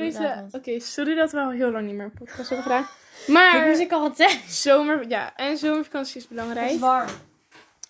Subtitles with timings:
[0.00, 0.18] deze...
[0.18, 0.82] Oké, vanavond?
[0.82, 2.82] sorry dat we al heel lang niet meer een podcast hebben gedaan.
[3.26, 4.40] Ik Maar moest in quarantaine.
[4.48, 5.08] zomer...
[5.08, 6.70] Ja, en zomervakantie is Het belangrijk.
[6.70, 7.08] is warm.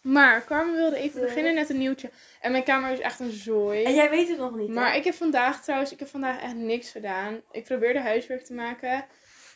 [0.02, 2.10] Maar Carmen wilde even beginnen met een nieuwtje.
[2.40, 3.82] En mijn kamer is echt een zooi.
[3.84, 4.74] En jij weet het nog niet, hè?
[4.74, 7.40] Maar ik heb vandaag trouwens, ik heb vandaag echt niks gedaan.
[7.50, 9.04] Ik probeerde huiswerk te maken.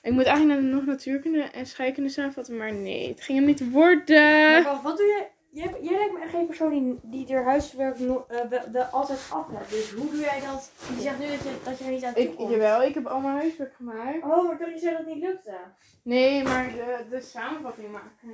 [0.03, 4.63] Ik moet eigenlijk nog natuurkunde en scheikunde samenvatten, maar nee, het ging hem niet worden.
[4.63, 5.31] Maar wat doe jij?
[5.57, 8.85] Jij, jij lijkt me echt geen persoon die, die er huiswerk no, eh, wel- wel
[8.85, 9.71] altijd af hebt.
[9.71, 10.71] Dus hoe doe jij dat?
[10.97, 12.51] Je zegt nu dat je, dat je er niet aan toe Ik, komt.
[12.51, 14.23] jawel, ik heb allemaal huiswerk gemaakt.
[14.23, 15.57] Oh, maar toch je zei dat het niet lukte?
[16.03, 18.33] Nee, maar de, de samenvatting maken.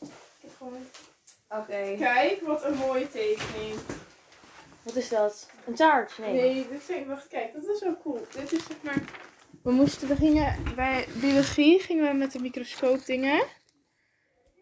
[0.00, 0.86] Ik heb gewoon...
[1.48, 1.94] Oké.
[1.98, 3.74] Kijk, wat een mooie tekening.
[4.82, 5.50] Wat is dat?
[5.66, 6.18] Een taart?
[6.18, 6.32] Nee.
[6.32, 8.26] Nee, dit zijn, wacht, kijk, dat is wel cool.
[8.34, 9.02] Dit is zeg maar,
[9.62, 13.42] we moesten, we gingen, bij biologie gingen we met de microscoop dingen.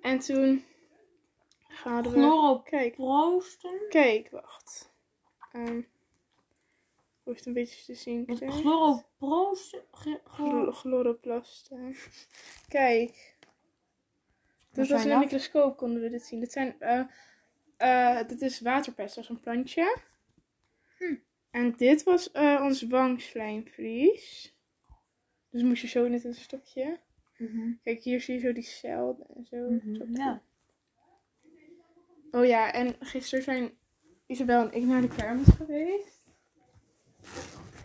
[0.03, 0.65] En toen
[1.85, 3.81] we, kijk, Chloroproosten?
[3.89, 4.93] kijk, wacht.
[5.53, 5.81] Ehm
[7.31, 8.27] hoe is het een beetje te zien?
[8.27, 8.53] Kijk.
[8.53, 9.83] chloroproosten?
[10.73, 11.97] Chloroplasten.
[12.69, 13.39] Kijk.
[14.73, 15.19] Zijn in de dat?
[15.19, 16.41] microscoop, konden we dit zien.
[16.41, 16.81] Dit zijn,
[17.77, 19.97] eh, dit is waterpest, dat is een plantje.
[20.99, 21.15] Hm.
[21.51, 24.55] En dit was eh ons wangslijmvlies.
[25.51, 27.01] Dus moest je zo net een stokje.
[27.37, 27.73] Mhm.
[27.83, 29.57] Kijk, hier zie je zo die cel en zo.
[29.57, 30.05] Mhm, Zo.
[30.13, 30.43] Ja.
[32.33, 33.71] Oh ja, en gisteren zijn
[34.27, 36.21] Isabel en ik naar de kermis geweest.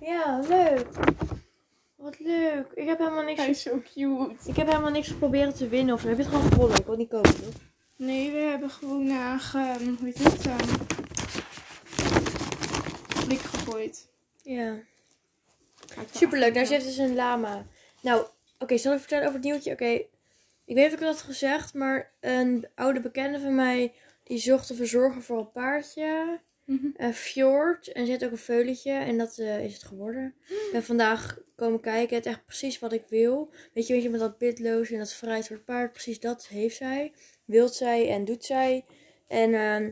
[0.02, 0.88] Ja, leuk.
[1.96, 2.72] Wat leuk.
[2.74, 4.36] Ik heb helemaal niks, Hij is zo cute.
[4.46, 6.04] ik heb helemaal niks geprobeerd te winnen of.
[6.04, 6.80] Heb je het gewoon gewonnen?
[6.80, 7.54] Ik wil niet kopen, toch?
[7.96, 10.46] Nee, we hebben gewoon uh, ge, hoe heet het?
[10.46, 10.78] ehm,
[13.26, 14.08] blik gegooid.
[14.44, 14.76] Ja.
[16.12, 16.82] Superleuk, daar afdoen.
[16.82, 17.66] zit dus een lama.
[18.02, 18.26] Nou,
[18.60, 19.72] oké, zal ik vertellen over het nieuwtje?
[19.72, 20.06] Oké, ik
[20.66, 23.94] weet niet of ik dat had gezegd, maar een oude bekende van mij,
[24.26, 26.40] die zocht een verzorger voor een paardje.
[26.98, 27.88] Een fjord.
[27.92, 28.92] En heeft ook een veulentje.
[28.92, 30.36] En dat eh, is het geworden.
[30.50, 32.16] Ik ben vandaag komen kijken.
[32.16, 33.52] Het is echt precies wat ik wil.
[33.74, 35.92] Weet je, weet je met dat bitloos en dat vrijheid voor het paard.
[35.92, 37.14] Precies dat heeft zij.
[37.46, 38.86] Wilt zij en doet zij.
[39.28, 39.92] En ehm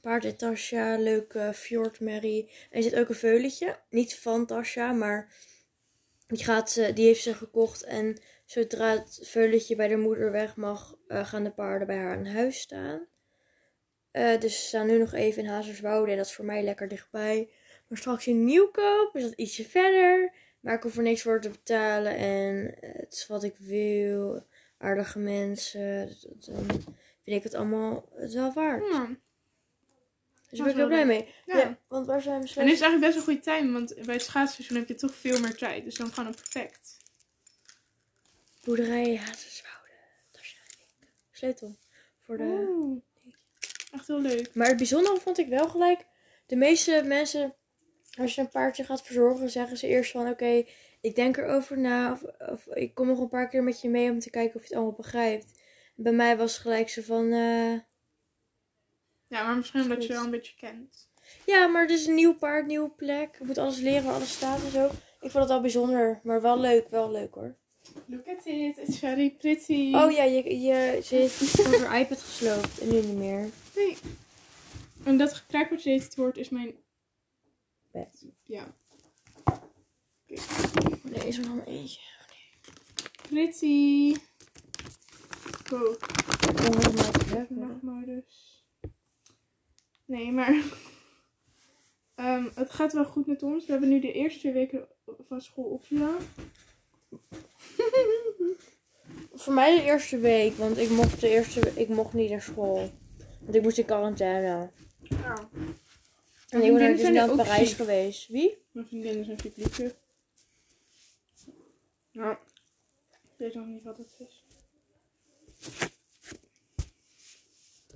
[0.00, 0.96] paard heet Tasja.
[0.98, 2.50] Leuke fjord Mary.
[2.70, 3.78] En zit ook een veulentje.
[3.90, 5.32] Niet van Tasja, maar
[6.26, 7.82] die, gaat, ze- die heeft ze gekocht.
[7.82, 12.16] En zodra het veulentje bij de moeder weg mag, eh, gaan de paarden bij haar
[12.16, 13.06] aan huis staan.
[14.18, 16.10] Eh, dus ze staan nu nog even in Hazerswoude.
[16.10, 17.48] En dat is voor mij lekker dichtbij.
[17.88, 20.32] Maar straks in Nieuwkoop is dat ietsje verder.
[20.60, 22.16] Maar ik hoef er niks voor te betalen.
[22.16, 24.46] En het is wat ik wil.
[24.78, 26.06] Aardige mensen.
[26.06, 26.66] Dat- Dan
[27.24, 28.84] vind ik het allemaal het wel waard.
[28.92, 29.06] Ja.
[30.50, 31.34] Dus daar ben ik heel blij mee.
[31.46, 31.58] Ja.
[31.58, 31.78] Ja.
[31.88, 32.72] want waar zijn we En slechts?
[32.72, 35.56] is eigenlijk best een goede tijd, want bij het schaatsseizoen heb je toch veel meer
[35.56, 35.84] tijd.
[35.84, 36.96] Dus dan gewoon perfect.
[38.64, 39.88] Boerderij Hazerswoude.
[40.32, 40.56] Ik.
[41.32, 41.76] Sleutel.
[42.24, 42.42] Voor de...
[42.68, 43.00] Oeh.
[43.92, 44.54] Echt heel leuk.
[44.54, 46.06] Maar het bijzondere vond ik wel gelijk.
[46.46, 47.54] De meeste mensen,
[48.18, 50.64] als je een paardje gaat verzorgen, zeggen ze eerst van oké,
[51.00, 52.12] ik denk erover na.
[52.12, 54.60] Of, of ik kom nog een paar keer met je mee om te kijken of
[54.60, 55.46] je het allemaal begrijpt.
[55.94, 57.72] Bij mij was het gelijk zo van eh,
[59.26, 61.08] Ja, maar misschien omdat je wel een beetje kent.
[61.46, 63.34] ja, maar het is een nieuw paard, nieuwe plek.
[63.40, 64.86] Ik moet alles leren waar alles staat en zo.
[65.20, 67.56] Ik vond het al bijzonder, maar wel leuk, wel leuk hoor.
[68.06, 69.92] Look at it, it's very pretty.
[69.94, 73.48] Oh ja, je, je, ze heeft haar iPad gesloopt en nu niet meer.
[73.78, 73.96] Nee.
[75.04, 76.74] En dat kruipertje wordt is mijn...
[77.90, 78.26] Bed.
[78.44, 78.74] Ja.
[81.02, 82.00] Nee, is er nog maar eentje.
[83.28, 84.14] Pretty.
[85.72, 85.94] Oh,
[86.46, 87.46] het hoor.
[87.48, 88.64] Nachtmodus.
[90.04, 90.62] Nee, maar...
[92.14, 93.66] Ehm, het gaat wel goed met ons.
[93.66, 94.88] We hebben nu de eerste twee weken
[95.28, 96.18] van school opgedaan.
[99.32, 102.90] Voor mij de eerste week, want ik mocht, de eerste, ik mocht niet naar school.
[103.48, 104.70] Want ik moest in quarantaine.
[105.00, 105.48] Ja.
[106.48, 107.76] En ik ben dus naar ook Parijs ziek.
[107.76, 108.28] geweest.
[108.28, 108.58] Wie?
[108.72, 109.94] Mijn vriendinnen zijn ziek liefje.
[112.12, 112.36] Nou,
[113.10, 114.44] ik weet nog niet wat het is.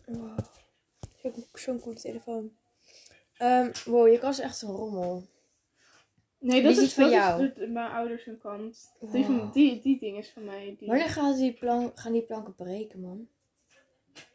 [0.06, 0.38] Wow.
[1.22, 2.52] Zo'n zo'n coole telefoon.
[3.36, 5.26] Ehm, wow, je kast is echt een rommel.
[6.38, 7.44] Nee, Die dat is is, van dat jou.
[7.46, 8.92] is mijn ouders hun kant.
[9.00, 9.52] Die, van, Wow.
[9.52, 10.76] die, die ding is van mij.
[10.78, 10.88] Die...
[10.88, 13.28] Wanneer gaan die, plank, gaan die planken breken, man?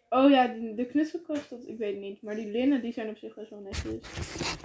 [0.09, 2.21] Oh ja, de, de knutselkast, dat, ik weet het niet.
[2.21, 4.09] Maar die linnen, die zijn op zich best wel netjes.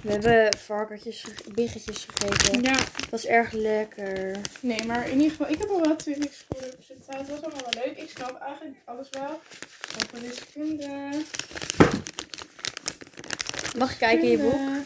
[0.02, 2.62] We hebben varkentjes, ge- biggetjes gegeten.
[2.62, 2.74] Ja,
[3.10, 4.40] Dat is erg lekker.
[4.60, 7.16] nee, maar in ieder geval, ik heb al wel twee weken school op zitten.
[7.16, 7.96] Het was allemaal wel leuk.
[7.98, 9.40] Ik snap eigenlijk alles wel.
[10.04, 11.10] Over wiskunde.
[13.78, 14.84] Mag ik kijken in je boek?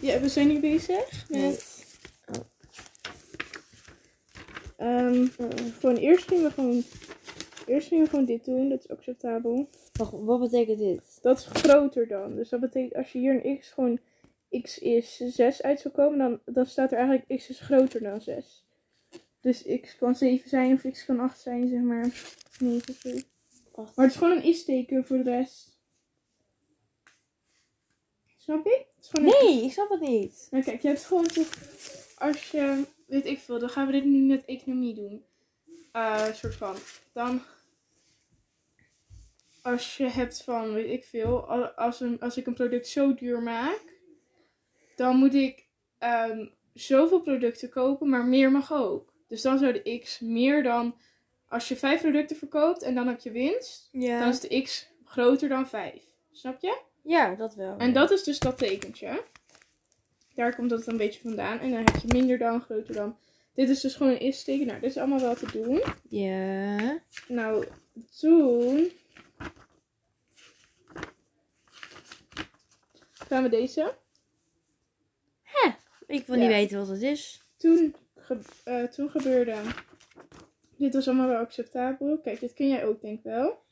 [0.00, 1.84] Ja, we zijn nu bezig met...
[2.26, 2.40] Oh.
[4.76, 5.26] Ehm,
[5.80, 6.82] gewoon eerst gingen we gewoon...
[7.66, 9.68] Eerst gingen we gewoon dit doen, dat is acceptabel.
[9.98, 11.18] Wacht, wat betekent dit?
[11.22, 12.34] Dat is groter dan.
[12.34, 13.98] Dus dat betekent als je hier een x gewoon
[14.62, 18.20] x is 6 uit zou komen, dan, dan staat er eigenlijk x is groter dan
[18.20, 18.66] 6.
[19.40, 22.12] Dus x kan 7 zijn of x kan 8 zijn, zeg maar.
[22.58, 23.24] Nee, dat is
[23.74, 25.78] Maar het is gewoon een is-teken voor de rest.
[28.36, 28.84] Snap je?
[28.96, 30.48] Het is gewoon een Nee, ik snap het niet.
[30.50, 31.48] Nou kijk, je hebt gewoon toch,
[32.18, 35.24] als je, weet ik veel, dan gaan we dit nu met economie doen.
[35.92, 36.76] Eh soort van.
[37.12, 37.42] Dan,
[39.70, 43.42] als je hebt van, weet ik veel, als, een, als ik een product zo duur
[43.42, 43.82] maak,
[44.96, 45.66] dan moet ik
[45.98, 49.12] ehm, zoveel producten kopen, maar meer mag ook.
[49.26, 50.94] Dus dan zou de x meer dan,
[51.48, 55.48] als je vijf producten verkoopt en dan heb je winst, dan is de x groter
[55.48, 56.02] dan 5.
[56.32, 56.80] Snap je?
[57.02, 57.76] Ja, dat wel.
[57.76, 59.24] En dat is dus dat tekentje.
[60.34, 61.58] Daar komt dat een beetje vandaan.
[61.58, 63.16] En dan heb je minder dan, groter dan.
[63.54, 64.66] Dit is dus gewoon een is-teken.
[64.66, 65.82] Nou, dit is allemaal wel te doen.
[66.08, 67.00] Ja.
[67.28, 67.64] Nou,
[68.18, 68.90] toen...
[73.28, 73.94] Gaan we deze.
[76.06, 76.40] Ik wil Ja.
[76.42, 77.42] niet weten wat het is.
[77.56, 79.62] Toen, ge- eh, toen gebeurde...
[80.76, 82.20] Dit was allemaal wel acceptabel.
[82.20, 83.62] Kijk, dit kun jij ook denk ik wel.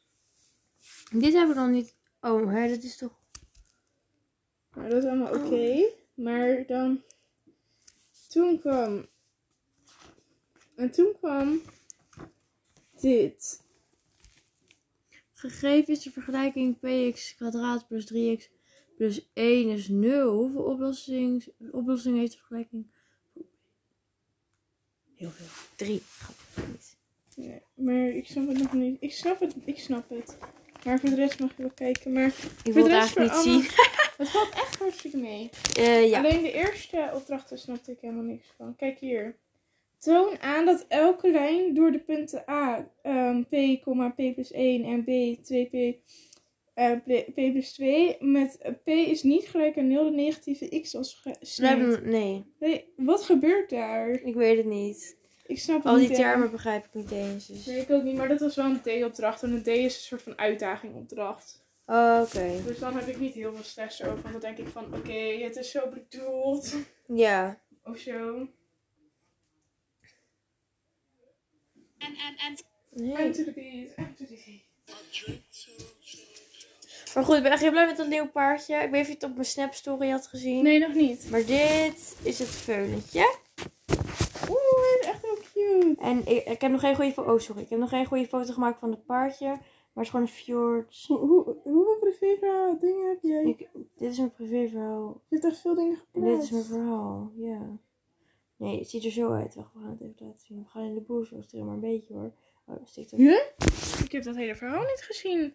[1.12, 1.94] Dit hebben we dan niet.
[2.20, 3.20] Oh, hè, dat is toch.
[4.74, 5.84] Nou, dat is allemaal oké.
[6.14, 7.02] Maar dan...
[8.28, 9.06] Toen kwam...
[10.76, 11.60] En toen kwam...
[13.00, 13.62] Dit.
[15.32, 18.55] Gegeven is de vergelijking px kwadraat plus 3x
[18.96, 20.32] plus 1 is 0.
[20.32, 22.86] Hoeveel oplossing, oplossing heeft de vergelijking?
[25.14, 25.46] Heel veel.
[25.76, 26.02] 3.
[27.36, 28.96] Nee, maar ik snap het nog niet.
[29.00, 30.36] Ik snap het, ik snap het.
[30.84, 32.12] Maar voor de rest mag je wel kijken.
[32.12, 32.34] Maar
[32.64, 33.70] Ik wil de het rest eigenlijk niet zien.
[34.16, 35.50] het valt echt hartstikke mee.
[35.76, 36.18] Eh, ja.
[36.18, 38.76] Alleen de eerste opdrachten snapte ik helemaal niks van.
[38.76, 39.36] Kijk hier.
[39.98, 43.80] Toon aan dat elke lijn door de punten A, ehm, P,
[44.14, 45.96] P plus 1 en B, 2P,
[46.76, 46.92] eh,
[47.32, 51.14] P plus 2 met eh, P is niet gelijk aan 0 de negatieve x als
[51.14, 52.08] gesneden.
[52.10, 54.10] nee, Nee, wat gebeurt daar?
[54.10, 55.16] ik weet het niet.
[55.46, 56.16] Ik snap het Al die niet.
[56.16, 57.46] termen begrijp ik niet eens.
[57.46, 57.66] Dus.
[57.66, 59.42] Nee, ik ook niet, maar dat was wel een D-opdracht.
[59.42, 61.64] En een D is een soort van uitdagingopdracht.
[61.86, 62.62] Oh, Oké.
[62.66, 64.20] Dus dan heb ik niet heel veel stress over.
[64.22, 66.74] Want dan denk ik van, oké, het is zo bedoeld.
[67.06, 67.60] Ja.
[67.84, 68.48] Of zo.
[72.90, 73.30] Nee.
[73.30, 74.64] To the beat, I'm to the beat.
[77.16, 78.74] Maar goed, ik ben echt heel blij met dat nieuwe paardje.
[78.74, 80.62] Ik weet niet of je het op mijn Snap story had gezien.
[80.62, 81.30] Nee, nog niet.
[81.30, 83.36] Maar dit is het veulentje.
[84.50, 86.02] Oeh, hij is echt heel cute.
[86.02, 87.32] En ik, ik heb nog geen goede foto.
[87.32, 87.62] Oh, sorry.
[87.62, 89.46] Ik heb nog geen goede foto gemaakt van het paardje.
[89.46, 89.58] Maar
[89.92, 91.04] het is gewoon een fjord.
[91.06, 93.44] Hoe, hoe, hoeveel privéverhaal dingen heb jij?
[93.44, 95.22] Ik, dit is mijn privéverhaal.
[95.28, 96.34] Je hebt echt veel dingen En geplaatst.
[96.34, 97.32] dit is mijn verhaal.
[97.36, 97.78] Ja.
[98.56, 99.54] Nee, het ziet er zo uit.
[99.54, 100.58] Wacht, we gaan het even laten zien.
[100.58, 102.32] We gaan in de boer zo maar een beetje hoor.
[102.66, 103.12] Oh, dat stikt?
[104.04, 105.54] Ik heb dat hele verhaal niet gezien.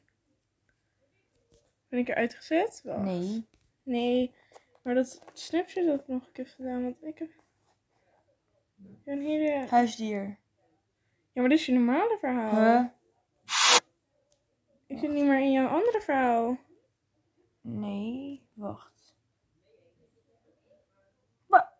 [1.92, 2.82] Ben ik eruit gezet?
[2.84, 3.04] Wacht.
[3.04, 3.48] Nee.
[3.84, 4.34] Nee,
[4.82, 7.30] maar dat snapshot dat ik nog een keer gedaan, want ik heb
[9.06, 9.66] een hele...
[9.70, 10.38] Huisdier.
[11.32, 12.52] Ja, maar dit is je normale verhaal.
[12.56, 12.86] Huh?
[14.88, 16.58] Ik zit niet meer in jouw andere verhaal.
[17.62, 18.48] Nee.
[18.54, 19.16] Wacht.
[21.48, 21.74] Wa-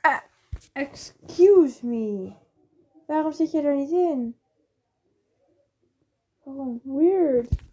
[0.00, 0.20] Ah,
[0.72, 2.32] excuse me.
[3.06, 4.38] Waarom zit je er niet in?
[6.42, 6.80] Waarom?
[6.84, 7.64] Weird.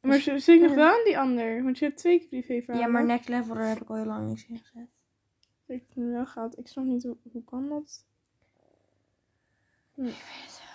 [0.00, 2.86] Maar ze zit ik nog wel in die ander, want je hebt twee keer privéverhalen.
[2.86, 4.88] Ja, maar next level, daar heb ik al heel lang niks in gezet.
[5.66, 6.58] Ik heb nu wel gehad.
[6.58, 8.06] Ik snap niet hoe, hoe kan dat.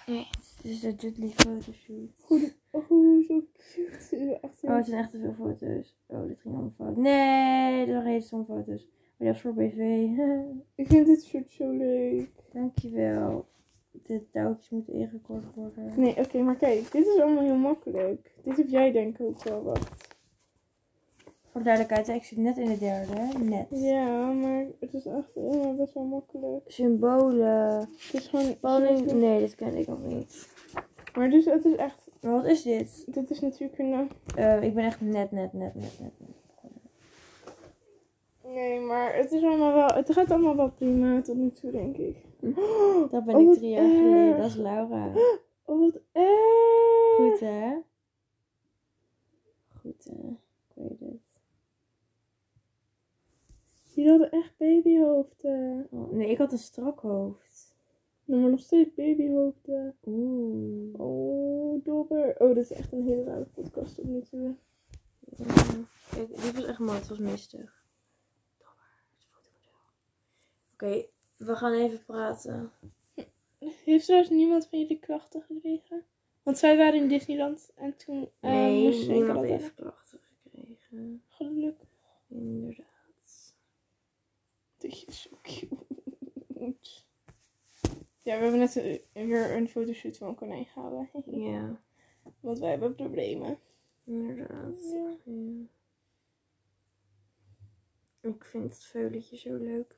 [0.10, 0.28] Dit
[0.62, 2.10] is de Judley fotoshoot.
[2.20, 2.58] Goed.
[2.72, 4.40] Oh, zo cute.
[4.42, 5.96] Echt Oh, het zijn echt te veel foto's.
[6.08, 6.96] Oh, dit ging allemaal fout.
[6.98, 8.88] Nee, dit waren hele foto's.
[9.18, 9.78] Maar dat is voor BV.
[10.82, 12.30] Ik vind dit shirt zo leuk.
[12.52, 13.48] Dankjewel.
[13.92, 15.94] De touwtjes moeten ingekort worden.
[15.96, 16.92] Nee, oké, maar kijk.
[16.92, 18.32] Dit is allemaal heel makkelijk.
[18.44, 19.90] Dit heb jij denk ik ook wel wat.
[21.52, 23.38] Voor de duidelijkheid, ik zit net in de derde.
[23.40, 23.68] Net.
[23.70, 26.72] Ja, maar het is echt eh, best wel makkelijk.
[26.72, 27.80] Symbolen.
[27.80, 28.46] Het is gewoon...
[28.46, 29.12] Spanning.
[29.12, 30.48] Nee, dit ken ik nog niet.
[31.16, 32.08] Maar dus het is echt...
[32.22, 33.14] Maar wat is dit?
[33.14, 34.10] Dit is natuurlijk een...
[34.36, 36.14] Eh, ik ben echt net, net, net, net, net.
[36.18, 36.38] net.
[38.44, 39.88] Nee, maar het is allemaal wel...
[39.88, 42.16] Het gaat allemaal wel prima tot nu toe, denk ik.
[43.12, 44.38] Dat ben Oh, ik drie jaar geleden.
[44.38, 45.14] Dat is Laura.
[45.66, 47.16] Oh, wat erg.
[47.16, 47.78] Goed hè?
[49.68, 50.28] Goed hè?
[50.68, 51.20] Ik weet het.
[53.94, 55.88] Jullie hadden echt babyhoofden.
[55.92, 57.76] Oh, nee, ik had een strak hoofd.
[58.26, 59.96] Maar nog steeds babyhoofden.
[60.06, 61.00] Oeh.
[61.00, 62.36] Oh, dobber.
[62.40, 64.56] Oh, dit is echt een hele rare podcast tot nu toe.
[66.12, 66.98] Kijk, die was echt mooi.
[66.98, 67.84] Het was mistig.
[70.74, 71.06] Oké,
[71.40, 72.72] we gaan even praten.
[73.60, 76.06] Heeft trouwens niemand van jullie klachten gekregen?
[76.44, 78.30] Want zij waren in Disneyland en toen...
[78.40, 81.24] eh, Nee, moest ze niemand heeft klachten gekregen.
[81.28, 81.88] Gelukkig.
[82.28, 83.54] Inderdaad.
[84.78, 85.78] Dit is zo cute.
[88.22, 91.10] Ja, we hebben net een- weer een fotoshoot van een konijn gehouden.
[91.52, 91.82] Ja,
[92.40, 93.60] Want wij hebben problemen.
[94.04, 94.92] inderdaad.
[94.94, 95.16] Ja.
[95.26, 95.66] Ja.
[98.22, 99.98] Ik vind het veulentje zo leuk.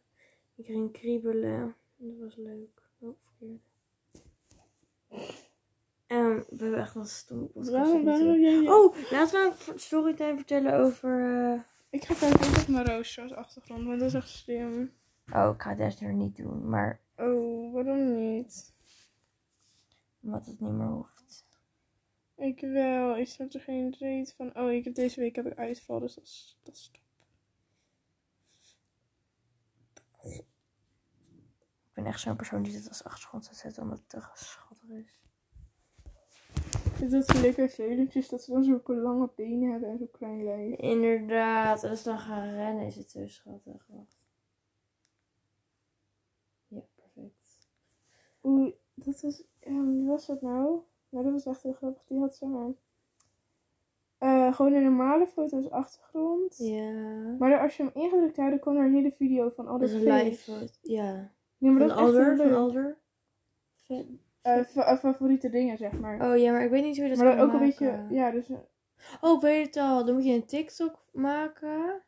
[0.61, 1.75] Ik ging kriebelen.
[1.97, 2.81] Dat was leuk.
[2.99, 3.61] Oh, verkeerd.
[6.07, 6.93] En we hebben echt.
[7.53, 8.39] Waarom, waarom doen.
[8.41, 8.67] jij...
[8.69, 11.43] Oh, laten we een storytime vertellen over...
[11.53, 14.91] eh, Ik ga kijken of ik mijn roosje als achtergrond, want dat is echt slim.
[15.33, 16.69] Oh, ik ga het er niet doen.
[16.69, 18.73] Maar Oh, waarom niet?
[20.19, 21.45] wat het niet meer hoeft.
[22.37, 23.17] Ik wel.
[23.17, 24.57] Ik snap er geen reet van.
[24.57, 27.01] Oh, ik heb deze week heb ik uitval, dus dat is, dat is top.
[32.01, 35.19] Ben echt zo'n persoon die dit als achtergrond zou zetten omdat het te schattig is.
[36.99, 40.43] Dus dat ze lekker veulentjes, dat ze dan zulke lange benen hebben en zo klein
[40.43, 40.77] lijf.
[40.77, 43.85] Inderdaad, als ze dan gaan rennen is het zo schattig.
[43.87, 44.19] Wacht.
[46.67, 47.69] Ja, perfect.
[48.43, 49.43] Oeh, dat was...
[49.59, 50.79] Ja, wie was dat nou?
[51.09, 52.03] Nou, dat was echt heel grappig.
[52.07, 52.71] Die had zeg maar...
[54.17, 56.57] eh, gewoon een normale foto als achtergrond.
[56.57, 56.91] Ja.
[57.39, 59.89] Maar als je hem ingedrukt had, dan kwam er een hele video van al Dat
[59.89, 60.73] dat is een live foto.
[60.81, 61.31] Ja.
[61.61, 62.97] Nee, maar Van dat is echt Alder,
[63.87, 64.19] van.
[64.41, 66.31] Eh, fa- eh, favoriete dingen, zeg maar.
[66.31, 68.05] Oh ja, maar ik weet niet hoe je dat maar dan kan ook een beetje...
[68.09, 68.49] Ja, dus...
[68.49, 68.57] eh,
[69.21, 70.05] Oh, ik weet het al.
[70.05, 72.01] Dan moet je een TikTok maken.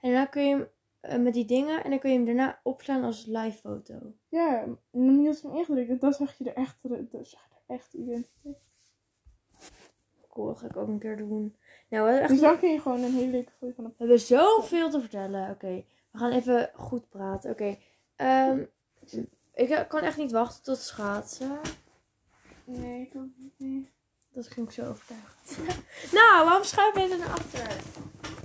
[0.00, 0.68] En daarna kun je
[1.00, 1.84] hem met die dingen.
[1.84, 3.94] En dan kun je hem daarna opslaan als live foto.
[4.28, 6.00] Ja, dan niet als hem ingedrukt.
[6.00, 6.78] Dan zag je er echt...
[6.82, 8.56] Dan zag je er echt identiteit.
[10.28, 11.56] Cool, dat ga ik ook een keer doen.
[11.88, 12.50] Nou, we hebben, Dus echt...
[12.50, 13.92] dan kun je gewoon een hele leuke foto van hem.
[13.96, 15.50] we hebben zoveel te vertellen.
[15.50, 17.50] Oké, we gaan even goed praten.
[17.50, 17.76] Oké,
[18.16, 18.64] ehm,
[19.54, 21.60] ik kan echt niet wachten tot schaatsen.
[22.64, 23.52] Nee, ik ook niet.
[23.56, 23.90] Nee.
[24.32, 25.58] Dat ging ik zo overtuigend.
[26.18, 27.66] nou, waarom schuif je er naar achter?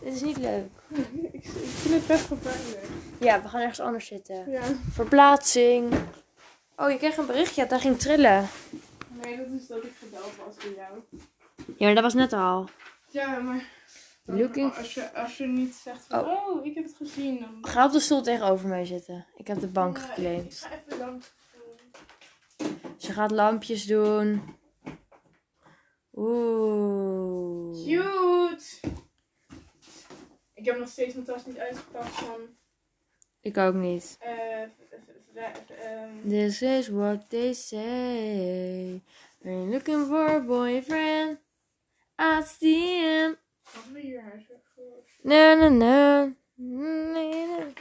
[0.04, 0.70] Dit is niet leuk.
[1.32, 2.88] ik, vind het best gevaarlijk.
[3.20, 4.50] Ja, we gaan ergens anders zitten.
[4.50, 4.62] Ja.
[4.92, 5.94] Verplaatsing.
[6.76, 8.48] Oh, je kreeg een berichtje dat hij ging trillen.
[9.24, 11.00] Nee, dat is dat ik gebeld was door jou.
[11.78, 12.70] Ja, maar dat was net al.
[13.10, 13.66] Ja, maar...
[14.26, 16.20] Looking- Als je, als je niet zegt van...
[16.20, 16.48] Oh.
[16.48, 17.40] Oh, ik heb het gezien.
[17.40, 17.58] Dan...
[17.62, 19.26] Ga op de stoel tegenover mij zitten.
[19.36, 20.56] Ik heb de bank Ja, Ik geclaimd.
[20.56, 21.34] ga even langs.
[22.98, 24.42] Ze gaat lampjes doen.
[26.14, 27.86] Oeh.
[27.86, 28.64] Cute!
[30.54, 32.40] Ik heb nog steeds mijn tas niet uitgepakt van...
[33.42, 34.18] Ik ook niet.
[34.20, 39.02] eh ehm, This is what they say.
[39.42, 41.40] You're looking for a boyfriend,
[42.22, 43.38] I see him.
[43.74, 45.04] Hadden we hier huiswerk voor?
[45.22, 46.34] Na na na.
[46.56, 47.74] Nee, nee.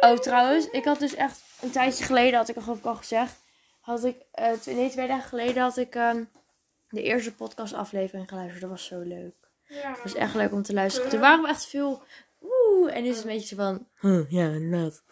[0.00, 2.94] Oh, trouwens, ik had dus echt een tijdje geleden, had ik al geloof ik al
[2.94, 3.40] gezegd,
[3.80, 6.24] had ik, eh, twee, nee, twee dagen geleden had ik ehm,
[6.88, 8.60] de eerste podcastaflevering geluisterd.
[8.60, 9.34] Dat was zo leuk.
[9.64, 9.90] Ja.
[9.90, 11.10] Het was echt leuk om te luisteren.
[11.10, 12.02] Toen waren we echt veel,
[12.42, 15.02] oeh, en nu is het een beetje zo van, huh, ja, inderdaad.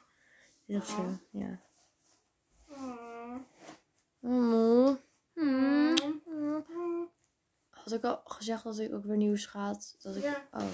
[0.66, 1.60] Heel zo, ja.
[4.22, 4.96] Oh.
[5.36, 5.94] Hmm.
[6.26, 7.10] Mm.
[7.70, 9.96] Had ik al gezegd dat ik ook weer nieuws gaat?
[9.98, 10.48] Dat ik, Ja.
[10.50, 10.66] oh.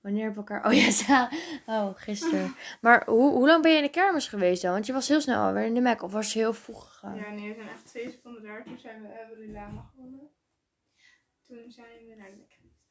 [0.00, 0.66] Wanneer we elkaar...
[0.66, 0.72] Oh
[1.06, 1.30] ja,
[1.66, 2.54] oh, gisteren.
[2.80, 4.72] Maar hoe, hoe lang ben je in de kermis geweest dan?
[4.72, 6.02] Want je was heel snel alweer in de Mac.
[6.02, 7.16] Of was je heel vroeg gegaan?
[7.16, 8.64] Ja, nee, we zijn echt twee seconden daar.
[8.64, 10.30] Toen zijn we, hebben we de lama gewonnen.
[11.46, 12.84] Toen zijn we naar de Mac geweest.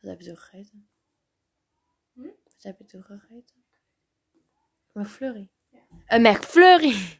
[0.00, 0.90] Wat heb je toen gegeten?
[2.12, 2.22] Hm?
[2.22, 3.64] Wat heb je toen gegeten?
[4.92, 5.50] Een McFlurry.
[5.68, 5.80] Ja.
[6.06, 7.19] Een McFlurry!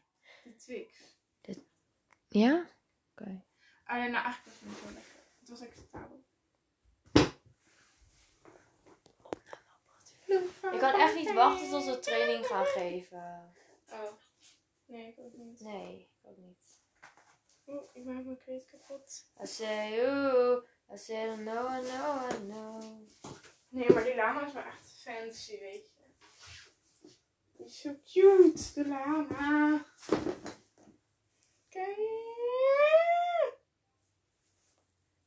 [2.30, 2.66] Ja?
[3.10, 3.44] Oké.
[3.84, 5.22] Ah ja, nou eigenlijk was het niet zo lekker.
[5.40, 6.24] Het was acceptabel.
[10.72, 13.54] Ik kan echt niet wachten tot we training gaan geven.
[13.92, 14.12] Oh.
[14.86, 15.60] Nee, ik ook niet.
[15.60, 16.80] Nee, ik ook niet.
[17.66, 19.24] Oeh, ik maak mijn kreet kapot.
[19.42, 22.82] I say, ooh, I say, no, I know, I know.
[23.68, 26.00] Nee, maar die lama is wel echt fancy, weet je.
[27.52, 29.84] Die is zo cute, de lama.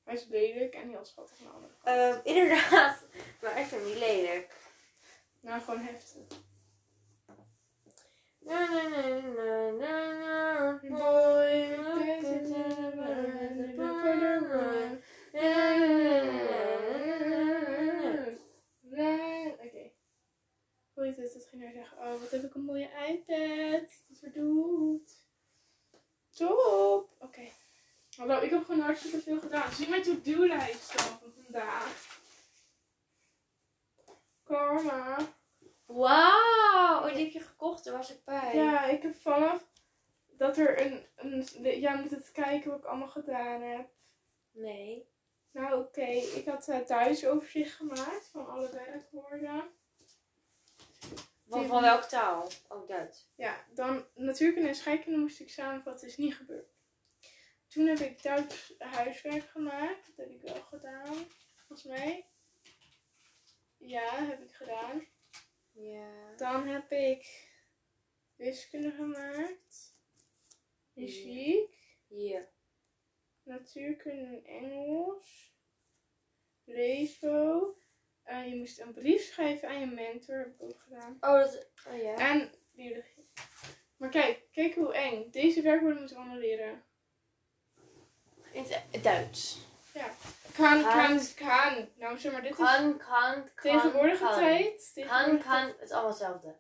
[0.04, 1.74] Hij is lelijk en heel schattig de andere.
[1.84, 3.08] Ehm, inderdaad,
[3.42, 4.56] maar ik vind hem niet lelijk.
[5.40, 6.42] Nou, gewoon heftig.
[8.40, 10.80] Na, na, na, na, na, na.
[10.82, 11.74] Boy,
[19.66, 19.92] Oké.
[20.94, 21.34] Hoe heet het?
[21.34, 21.98] Dat ging hij zeggen.
[21.98, 24.04] Oh, wat heb ik een mooie iPad.
[24.08, 25.23] Dat verdoet.
[26.34, 27.10] Top.
[27.20, 27.50] Oké.
[28.18, 29.72] Hallo, ik heb gewoon hartstikke veel gedaan.
[29.72, 32.22] Zie mijn to-do-lijst dan van vandaag.
[34.44, 35.18] Karma.
[35.86, 38.56] Wauw, oh, die heb je gekocht, daar was ik bij.
[38.56, 39.72] Ja, ik heb vanaf
[40.28, 41.80] dat er een, een...
[41.80, 43.90] Jij moet het kijken wat ik allemaal gedaan heb.
[44.52, 45.12] Nee.
[45.52, 46.06] Nou, oké.
[46.12, 49.64] Ik had uh, thuis overzicht gemaakt van alle werkwoorden.
[51.54, 52.50] Van, van welke taal?
[52.68, 53.32] Oh, Duits.
[53.36, 56.08] Ja, dan natuurkunde en scheikunde moest ik samenvatten.
[56.08, 56.74] is niet gebeurd.
[57.68, 60.06] Toen heb ik Duits huiswerk gemaakt.
[60.06, 61.28] Dat heb ik wel gedaan.
[61.68, 62.28] Volgens mij.
[63.78, 65.08] Ja, heb ik gedaan.
[65.72, 66.36] Ja.
[66.36, 67.50] Dan heb ik
[68.36, 69.98] wiskunde gemaakt.
[70.94, 71.98] Muziek.
[72.08, 72.50] Hier.
[73.44, 75.54] Natuurkunde en Engels.
[76.64, 77.78] Levo.
[78.28, 80.38] Uh, je moest een brief schrijven aan je mentor.
[80.38, 81.18] Heb ik ook gedaan.
[81.20, 81.68] Oh, dat...
[81.90, 82.16] Oh ja.
[82.16, 83.32] En biologie.
[83.98, 85.32] Maar kijk, kijk hoe eng.
[85.32, 86.84] Deze werkwoorden moeten we allemaal leren.
[88.52, 89.58] In het Duits.
[89.94, 90.12] Ja.
[90.56, 91.90] Kan, kan, kan.
[91.96, 94.34] Nou, zeg maar, dit kan, is kan, kan, tegenwoordige kan.
[94.34, 94.92] tijd.
[95.08, 96.56] Kan, kan, het is allemaal hetzelfde.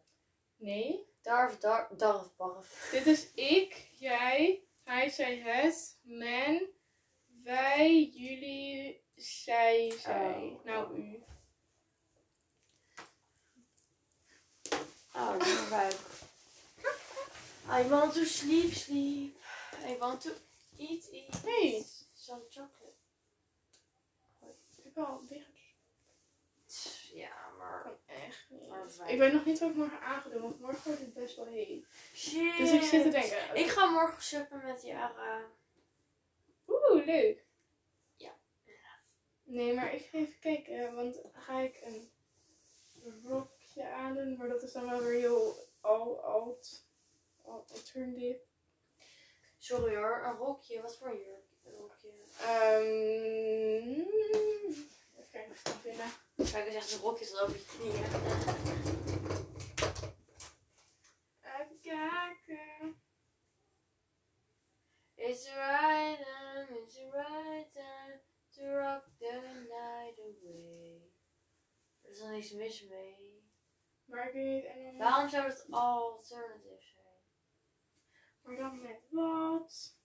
[0.58, 1.12] Nee.
[1.22, 2.90] Darf, darf, darf, barf.
[2.92, 6.70] Dit is ik, jij, hij, zij, het, men,
[7.44, 10.58] wij, jullie, zij, zij.
[10.58, 10.66] Oh.
[10.66, 11.24] Nou, u.
[17.70, 19.36] I want to sleep, sleep.
[19.88, 20.30] I want to
[20.78, 22.06] eat, eat.
[22.14, 22.94] Some chocolate.
[24.78, 25.22] Ik heb al
[27.14, 27.92] Ja, maar...
[28.06, 28.68] Echt niet.
[28.68, 29.10] Maar fijn.
[29.10, 31.36] Ik weet nog niet wat ik morgen aan ga doen, want morgen wordt het best
[31.36, 31.86] wel heet.
[32.16, 32.58] Shit.
[32.58, 33.56] Dus ik zit te denken.
[33.56, 35.42] Ik ga morgen suppen met Yara.
[36.68, 37.46] Oeh, leuk.
[38.16, 38.36] Ja.
[39.44, 42.12] Nee, maar ik ga even kijken, want ga ik een
[43.82, 46.88] aandoen, maar dat is dan wel weer heel al, alt,
[47.42, 48.38] al, alternatief.
[49.58, 50.82] Sorry hoor, een rokje.
[50.82, 51.46] Wat voor een jurk?
[51.64, 52.12] Een rokje.
[52.40, 54.04] Ehm
[55.18, 56.12] even kijken of ik kan vinden.
[56.52, 58.04] Kijk, eens echt een rokje tot over je knieën.
[61.42, 63.02] Even kijken.
[65.16, 68.22] It's the right time, it's the right time
[68.56, 71.12] to rock the night away.
[72.02, 73.43] Er is er niks mis mee.
[74.06, 77.06] Maar ik weet niet en dan, Waarom zou het alternatief zijn?
[78.42, 79.98] maar dan met wat?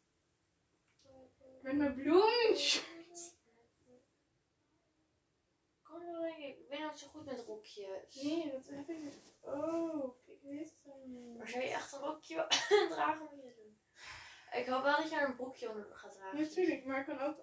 [1.62, 3.36] Met mijn bloemenshirt.
[6.38, 8.22] Ik, ik ben ook zo goed met rokjes.
[8.22, 9.34] Nee, dat heb ik niet.
[9.40, 11.38] Oh, ik weet het niet.
[11.38, 12.46] Maar zou je echt een rokje
[12.90, 13.78] dragen, moet je dat doen.
[14.60, 16.40] Ik hoop wel dat je er een broekje onder gaat dragen.
[16.40, 17.36] Natuurlijk, maar ik kan ook.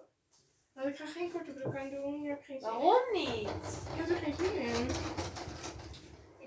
[0.72, 2.14] Nou, ik ga geen korte broek aan doen.
[2.20, 2.68] Hier heb geen zin.
[2.68, 3.48] Waarom niet?
[3.92, 4.86] Ik heb er geen zin in.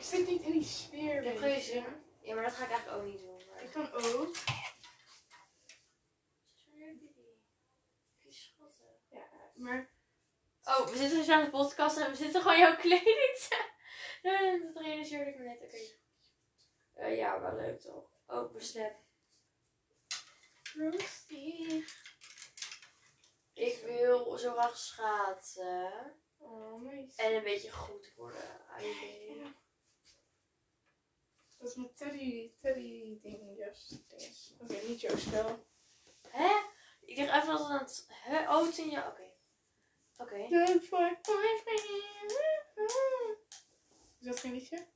[0.10, 1.18] Ik zit niet in die sfeer.
[1.18, 1.86] Ik heb geen zin.
[2.22, 3.42] Ja, maar dat ga ik eigenlijk ook niet doen.
[3.50, 3.64] Maar...
[3.64, 4.36] Ik kan ook.
[9.10, 9.90] Ja, maar.
[10.64, 13.70] Oh, we zitten dus aan de podcast en we zitten gewoon jouw kleding te...
[14.74, 15.62] Dat realiseerde ik me net.
[15.64, 15.78] Oké.
[16.94, 18.10] Eh, ja, wel leuk toch?
[18.28, 18.96] Oh, besnap.
[20.74, 21.84] Roasty.
[23.54, 26.16] Ik wil zo graag schaatsen.
[26.38, 27.22] Oh, meisje.
[27.22, 29.68] En een beetje goed worden benen.
[31.60, 33.66] Dat is mijn Teddy, Teddy ding.
[34.60, 35.66] Oké, niet jouw spel.
[36.28, 36.50] Hè?
[37.02, 38.06] Ik dacht even dat het aan het...
[38.08, 38.56] Hè?
[38.56, 38.98] Oh, het is in je...
[38.98, 39.30] Oké.
[40.18, 40.48] Oké.
[40.50, 41.20] Look for.
[44.20, 44.88] Is dat geen liedje?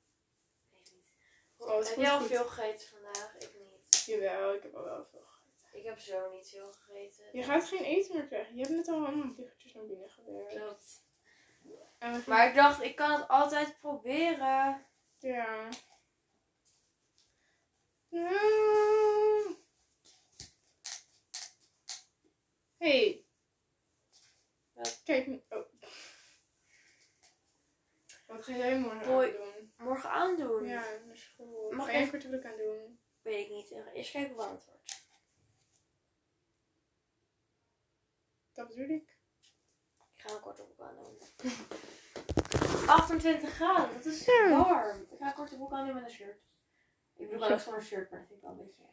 [0.72, 1.12] Weet niet.
[1.58, 2.28] Oh, heb jij al goed.
[2.28, 3.36] veel gegeten vandaag?
[3.36, 4.04] Ik niet.
[4.06, 5.80] Jawel, ik heb al wel veel gegeten.
[5.80, 7.26] Ik heb zo niet veel gegeten.
[7.32, 8.56] Je gaat geen eten meer krijgen.
[8.56, 10.56] Je hebt net al allemaal biggetjes naar binnen gewerkt.
[10.56, 12.28] Klopt.
[12.28, 14.86] Maar ik dacht, ik kan het altijd proberen.
[15.18, 15.70] Ja.
[18.14, 19.56] Nou.
[22.78, 23.26] Hey.
[25.04, 25.44] Kijk.
[25.50, 25.74] Oh.
[28.28, 29.32] Wat ga jij morgen Boy.
[29.32, 29.74] doen?
[29.78, 30.66] Morgen aandoen.
[30.66, 31.72] Ja, naar school.
[31.72, 33.00] Mag ga jij korte aan doen?
[33.22, 33.72] Weet ik niet.
[33.94, 35.06] Eerst kijken wat het wordt.
[38.54, 39.18] Dat bedoel ik.
[40.14, 41.18] Ik ga een korte broek aandoen.
[42.88, 45.02] 28 graden, dat is warm.
[45.02, 46.53] Ik ga een korte broek aandoen met een shirt.
[47.16, 48.84] Ik bedoel ook zo'n shirt, maar dat vind ik wel een beetje.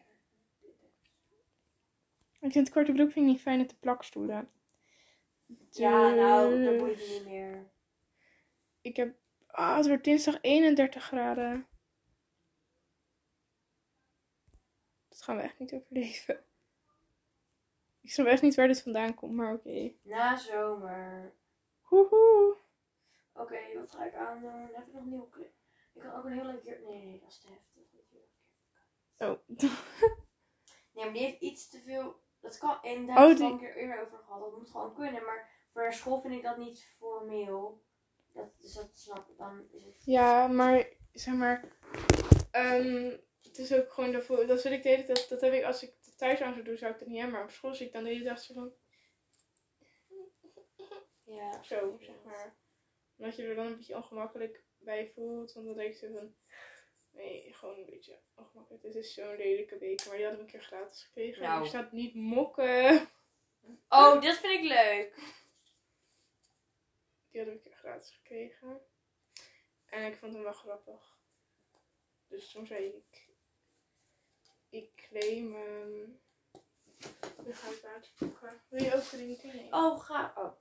[2.40, 4.50] Ik vind korte broek vind ik niet fijn op de plakstoelen.
[5.70, 7.70] Ja, nou, dat boeit me niet meer.
[8.80, 9.14] Ik heb...
[9.46, 11.66] Ah, het wordt dinsdag 31 graden.
[15.08, 16.44] Dat gaan we echt niet overleven.
[18.02, 19.92] Ik snap echt niet waar dit vandaan komt, maar oké.
[20.02, 21.32] Na zomer.
[21.80, 22.56] Hoehoe.
[23.32, 24.68] Oké, wat ga ik aandoen?
[24.72, 25.50] Heb ik nog nieuwe kleur?
[25.92, 26.84] Ik kan ook een heel leuk jurk.
[26.84, 27.48] Nee, nee, dat is te.
[29.20, 29.38] Oh.
[30.94, 32.20] Nee, maar die heeft iets te veel.
[32.40, 32.78] Dat kan.
[32.82, 34.40] En daar Oh, heb ik die- het al een keer eerder over gehad.
[34.40, 35.24] Dat moet gewoon kunnen.
[35.24, 37.82] Maar voor school vind ik dat niet formeel.
[38.32, 39.36] Dat, dus dat snap ik.
[39.38, 40.02] Dan is het.
[40.04, 41.64] Ja, maar zeg maar.
[42.50, 45.64] ehm, het is ook gewoon daarvoor, dat wil ik de hele tijd, dat heb ik
[45.64, 47.34] als ik thuis aan zou doen, zou ik dat niet hebben.
[47.36, 48.72] Maar op school zie ik dan de hele dag zo van,
[51.24, 51.62] Ja.
[51.62, 52.56] zo, zeg maar.
[53.16, 55.52] Omdat je er dan een beetje ongemakkelijk bij voelt.
[55.52, 56.34] Want dan denk je van,
[57.20, 58.82] nee, gewoon een beetje ongemakkelijk.
[58.82, 61.42] Dit is zo'n lelijke beker, maar die had ik een keer gratis gekregen.
[61.42, 61.62] En Nou.
[61.62, 63.08] er staat niet mokken.
[63.88, 65.14] Oh, dat vind ik leuk.
[67.30, 68.80] Die had ik een keer gratis gekregen.
[69.86, 71.18] En ik vond hem wel grappig.
[72.28, 73.28] Dus toen zei ik,
[74.68, 76.20] ik claim hem.
[77.44, 78.62] Nu ga ik water pakken.
[78.68, 79.56] Wil je ook drinken?
[79.56, 79.72] Nee.
[79.72, 80.32] Oh, ga.
[80.36, 80.52] Oh,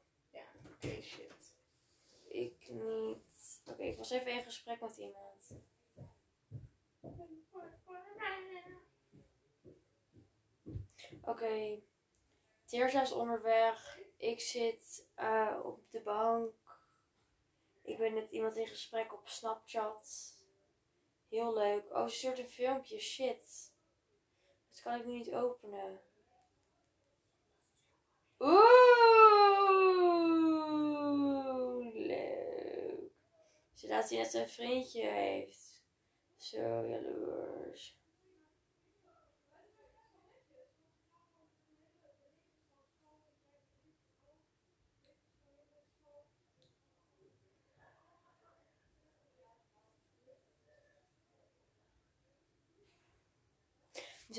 [0.74, 1.54] Oké, shit.
[2.28, 3.62] ik niet.
[3.66, 5.48] Oké, ik was even in gesprek met iemand.
[11.22, 11.82] Oké.
[12.66, 14.00] Teersa is onderweg.
[14.18, 16.54] Ik zit eh, op de bank.
[17.82, 20.34] Ik ben met iemand in gesprek op Snapchat.
[21.30, 21.94] Heel leuk.
[21.94, 23.00] Oh, ze stuurt een filmpje.
[23.00, 23.74] Shit.
[24.72, 26.02] Dat kan ik nu niet openen.
[28.40, 28.60] Oeh,
[31.94, 33.12] leuk.
[33.74, 35.84] Ze laat zien dat ze een vriendje heeft.
[36.38, 37.98] Zo jaloers.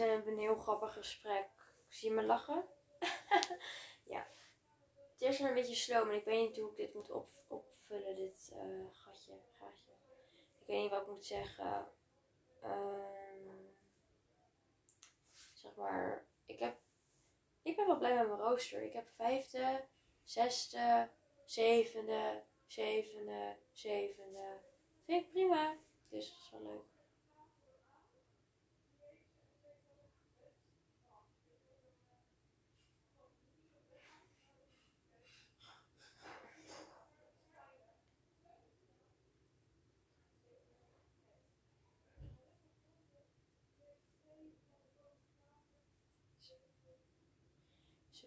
[0.00, 1.48] Zijn hebben een heel grappig gesprek.
[1.88, 2.64] Zie je me lachen?
[4.14, 4.26] ja.
[5.12, 8.16] Het is een beetje slow, maar ik weet niet hoe ik dit moet op, opvullen,
[8.16, 9.90] dit eh, gatje, gaatje.
[10.60, 11.92] Ik weet niet wat ik moet zeggen.
[12.62, 13.48] Ehm,
[15.52, 16.76] zeg maar, ik heb,
[17.62, 18.82] ik ben wel blij met mijn rooster.
[18.82, 19.84] Ik heb vijfde,
[20.22, 21.08] zesde,
[21.44, 24.60] zevende, zevende, zevende.
[25.04, 25.76] Vind ik prima.
[26.08, 26.99] Dus dat is wel leuk.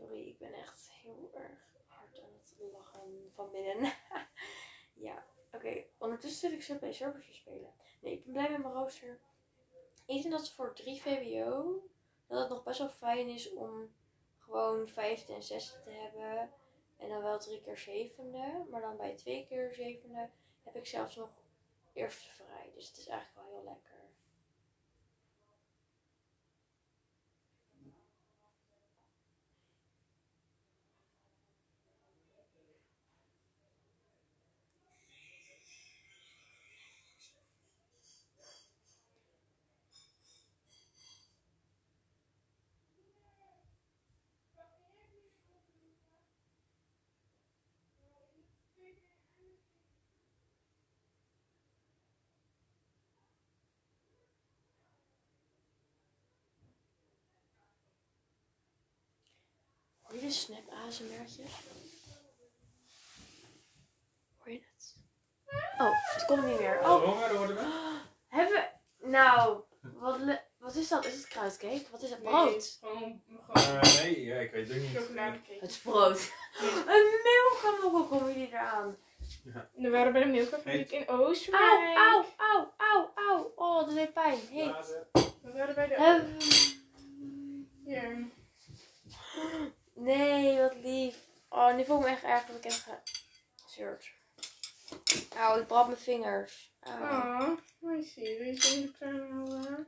[0.04, 3.94] Sorry, ik ben echt heel erg hard aan het lachen van binnen.
[5.08, 5.84] ja, oké.
[5.98, 7.74] Ondertussen zit ik zo bij servers spelen.
[8.02, 9.20] Nee, ik ben blij met mijn rooster.
[10.06, 11.84] Ik denk dat voor 3 VWO
[12.28, 13.94] dat het nog best wel fijn is om
[14.38, 16.52] gewoon vijfde en zesde te hebben.
[16.98, 18.66] En dan wel drie keer zevende.
[18.70, 20.30] Maar dan bij twee keer zevende
[20.64, 21.44] heb ik zelfs nog
[21.94, 22.72] eerste vrij.
[22.74, 23.93] Dus het is eigenlijk wel heel lekker.
[60.14, 61.52] Hoor je de snap ASMR'tjes?
[64.38, 64.96] Hoor je het?
[65.78, 66.80] Oh, het komt niet meer.
[66.80, 68.02] Oh, Honger worden we?
[68.28, 68.68] hebben we...
[69.08, 71.06] Nou, wat, le- wat is dat?
[71.06, 71.82] Is het kruidcake?
[71.92, 72.24] Wat is het?
[72.24, 72.78] Brood?
[72.82, 73.22] Nee, gewoon,
[73.52, 74.96] gewoon Eh, nee, ja, ik weet het ook niet.
[74.98, 75.58] chocoladecake.
[75.60, 76.20] Het is brood.
[76.88, 77.78] Een milka
[78.10, 78.98] komen jullie eraan.
[79.74, 81.98] We waren bij de milkafabriek in Oostenrijk.
[81.98, 83.52] Auw, auw, auw, auw, auw.
[83.56, 84.40] Oh, dat deed pijn.
[84.52, 84.72] Heet.
[84.72, 85.08] Blazen.
[85.42, 85.96] We waren bij de...
[85.96, 86.38] Hebben-.
[90.04, 91.18] Nee, wat lief.
[91.50, 93.02] Oh, nu voel ik me echt erg dat ik heb
[93.66, 94.12] gezeurd.
[95.38, 96.72] Auw, ik brand mijn vingers.
[96.80, 97.58] Auw.
[97.80, 98.38] Oh, zie.
[98.38, 99.88] Wil je de kleine houden?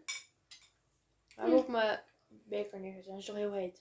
[1.35, 3.11] Maar moet ik mijn beker neerzetten?
[3.11, 3.79] Dat is toch heel heet.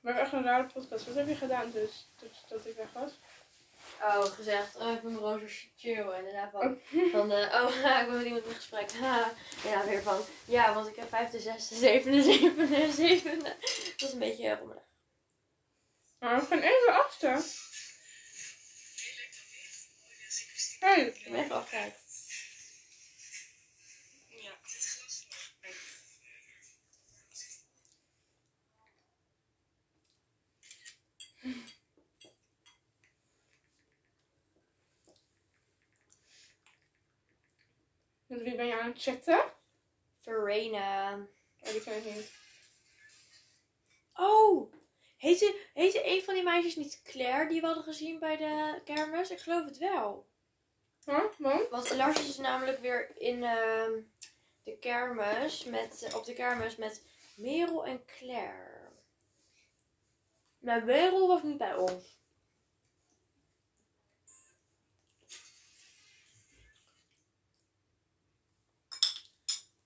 [0.00, 1.06] We hebben echt een rare podcast.
[1.06, 2.10] Wat heb je gedaan dus,
[2.48, 3.18] dat ik weg was?
[4.02, 4.76] Oh, gezegd.
[4.76, 6.08] Oh, ik ben mijn roos chill.
[6.08, 6.78] En daarna van,
[7.12, 8.92] van eh, oh, ik ben met iemand in gesprek.
[8.92, 9.32] Ha.
[9.66, 13.56] En dan weer van, ja, want ik heb vijfde, zesde, zevende, zevende, zevende.
[13.96, 14.88] Dat is een beetje rommelig.
[16.20, 17.44] Maar we gaan even achter.
[20.80, 21.06] Hey.
[21.06, 21.64] Ik ben even.
[38.26, 39.52] Met wie ben je aan het chatten?
[40.20, 41.14] Verena.
[41.60, 42.30] Oh, die ken ik niet.
[44.14, 44.79] Oh,
[45.20, 49.30] heette, heette een van die meisjes niet Claire die we hadden gezien bij de kermis?
[49.30, 50.28] Ik geloof het wel.
[51.04, 51.24] Huh?
[51.38, 51.68] Want?
[51.68, 54.00] Want Lars is namelijk weer in, ehm,
[54.62, 57.04] de kermis met, eh, op de kermis met
[57.36, 58.92] Merel en Claire.
[60.58, 62.18] Maar Merel was niet bij ons.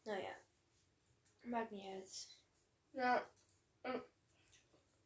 [0.02, 0.36] Nou ja,
[1.40, 2.38] maakt niet uit.
[2.90, 3.30] Ja,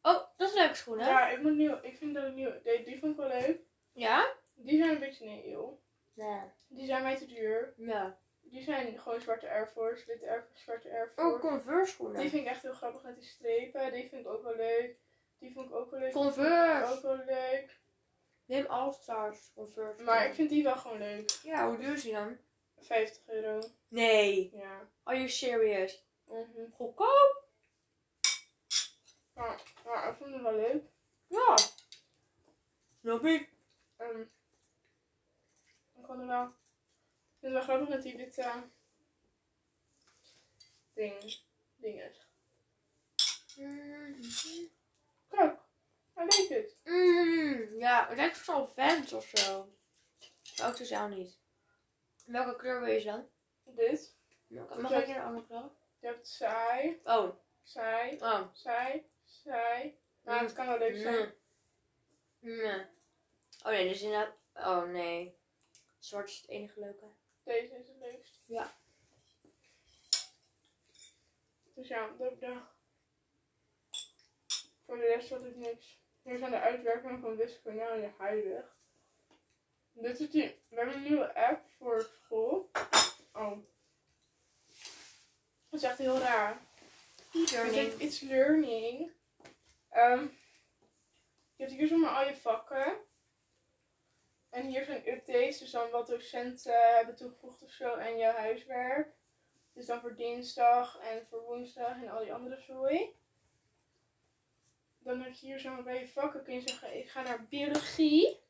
[0.08, 1.06] Oh, dat is leuke schoenen.
[1.06, 2.52] ja ik, moet nieuw, ik vind dat ik nieuw...
[2.62, 3.60] Die, die vond ik wel leuk.
[3.92, 4.32] Ja?
[4.54, 5.80] Die zijn een beetje nee, joh.
[6.14, 6.52] Ja.
[6.68, 7.74] Die zijn mij te duur.
[7.76, 8.18] Ja.
[8.42, 11.38] Die zijn gewoon zwarte Air Force, witte Air Force, zwarte Air Oh, Force.
[11.48, 12.20] Converse schoenen.
[12.20, 13.92] die vind ik echt heel grappig met die strepen.
[13.92, 14.96] Die vind ik ook wel leuk.
[15.38, 16.12] Die vond ik ook wel leuk.
[16.12, 16.92] Converse.
[16.94, 17.80] Ook wel leuk.
[18.44, 20.02] Neem All Stars Converse.
[20.04, 21.30] Maar ik vind die wel gewoon leuk.
[21.42, 22.38] Ja, hoe duur is die dan?
[22.78, 23.60] 50 euro.
[23.88, 24.50] Nee.
[24.54, 24.88] Ja.
[25.02, 26.06] Are you serious?
[26.26, 26.70] Mhm.
[26.72, 27.47] Goedkoop?
[29.38, 30.84] Maar, maar ik vond het wel leuk.
[31.26, 31.56] Ja.
[33.00, 33.52] Snap ik.
[33.96, 34.20] Ehm
[35.98, 36.44] ik vond het wel...
[36.44, 38.52] Ik vind het wel grappig dat die witte
[40.94, 41.40] ding,
[41.76, 42.26] ding is.
[45.28, 45.58] Kijk,
[46.14, 46.76] hij leek het.
[46.84, 49.72] Mm, ja, het lijkt zo'n vent of zo.
[50.62, 51.38] Ook totaal niet.
[52.26, 53.28] Welke kleur wil je dan?
[53.64, 54.16] Dit.
[54.48, 55.70] Mag ik een andere kleur?
[55.98, 57.34] Je hebt saai, Oh.
[57.62, 58.42] saai, Oh.
[58.52, 59.98] saai, saai.
[60.22, 61.34] Maar het kan wel leuk zijn.
[62.38, 62.56] Mm.
[62.56, 62.86] Nee.
[63.62, 64.34] Oh nee, dus inderdaad...
[64.54, 65.38] Oh nee.
[65.98, 67.06] Zwart is het enige leuke.
[67.42, 68.42] Deze is het leukst.
[68.46, 68.76] Ja.
[71.74, 72.60] Dus ja, dat de...
[74.84, 75.98] Voor de rest was het niks.
[76.22, 78.76] Hier zijn de uitwerkingen van wiskunde en de heilig.
[79.92, 80.58] Dit is die...
[80.68, 82.70] We hebben een nieuwe app voor school.
[83.32, 83.58] Oh.
[85.68, 86.66] Dat is echt heel raar.
[87.32, 89.16] Het It's Learning.
[89.98, 90.22] Ehm,
[91.56, 92.96] je hebt hier zomaar al je vakken.
[94.50, 99.16] En hier zijn updates, dus dan wat docenten hebben toegevoegd of zo en je huiswerk.
[99.72, 103.14] Dus dan voor dinsdag en voor woensdag en al die andere zooi.
[104.98, 108.40] Dan heb je hier zomaar bij je vakken kun je zeggen, ik ga naar biologie.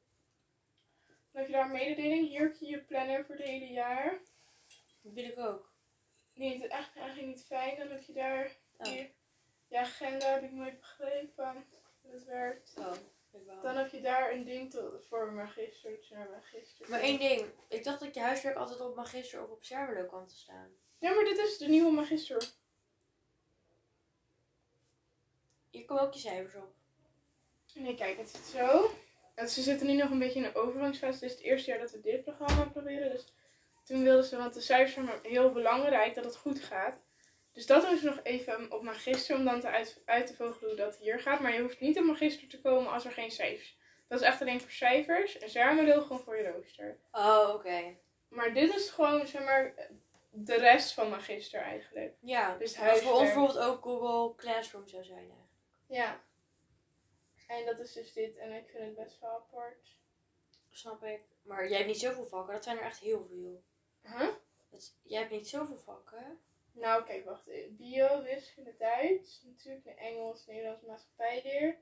[1.06, 2.28] Dan heb je daar een mededeling.
[2.28, 4.18] Hier heb je je planner voor het hele jaar.
[5.02, 5.72] Dat wil ik ook.
[6.34, 7.78] Nee, het is echt eigenlijk niet fijn.
[7.78, 8.87] Dan heb je daar Oh.
[8.87, 9.11] hier
[9.68, 11.66] je agenda, heb ik nooit begrepen
[12.12, 12.74] dat werkt.
[12.78, 12.94] Oh,
[13.31, 13.62] ik wel.
[13.62, 16.90] Dan heb je daar een ding te, voor magister, dat je naar magister.
[16.90, 17.44] Maar één ding.
[17.68, 20.70] Ik dacht dat je huiswerk altijd op magister of op Cervelo kwam te staan.
[20.98, 22.42] Ja, maar dit is de nieuwe magister.
[25.70, 26.72] Hier komen ook je cijfers op.
[27.74, 28.90] Nee, kijk, het zit zo.
[29.35, 31.20] En ze zitten nu nog een beetje in de overgangsfase.
[31.20, 33.11] Dit is het eerste jaar dat we dit programma proberen.
[33.11, 33.24] Dus
[33.85, 36.98] toen wilden ze, want de cijfers zijn heel belangrijk, dat het goed gaat.
[37.59, 40.79] Dus dat ze nog even op magister, om dan te uit, uit te vogelen hoe
[40.79, 41.40] dat hier gaat.
[41.40, 43.79] Maar je hoeft niet op magister te komen als er geen cijfers.
[44.09, 45.38] Dat is echt alleen voor cijfers.
[45.38, 46.99] En Zermodel gewoon voor je rooster.
[47.12, 47.97] Oh, oké.
[48.29, 49.75] Maar dit is gewoon, zeg maar,
[50.31, 52.14] de rest van magister eigenlijk.
[52.21, 52.57] Ja.
[52.57, 55.31] Dus Als voor ons bijvoorbeeld ook Google Classroom zou zijn.
[55.31, 55.44] Hè.
[55.97, 56.21] Ja.
[57.47, 58.37] En dat is dus dit.
[58.37, 59.97] En ik vind het best wel apart.
[60.71, 61.21] Snap ik.
[61.42, 62.55] Maar jij hebt niet zoveel vakken.
[62.55, 63.62] Dat zijn er echt heel veel.
[64.03, 64.29] Huh?
[64.71, 66.40] Dat, jij hebt niet zoveel vakken.
[66.78, 67.44] Nou, kijk, wacht.
[67.76, 69.42] Bio, wiskunde, Duits.
[69.42, 71.78] Natuurlijk Engels, Nederlands, maatschappijleer.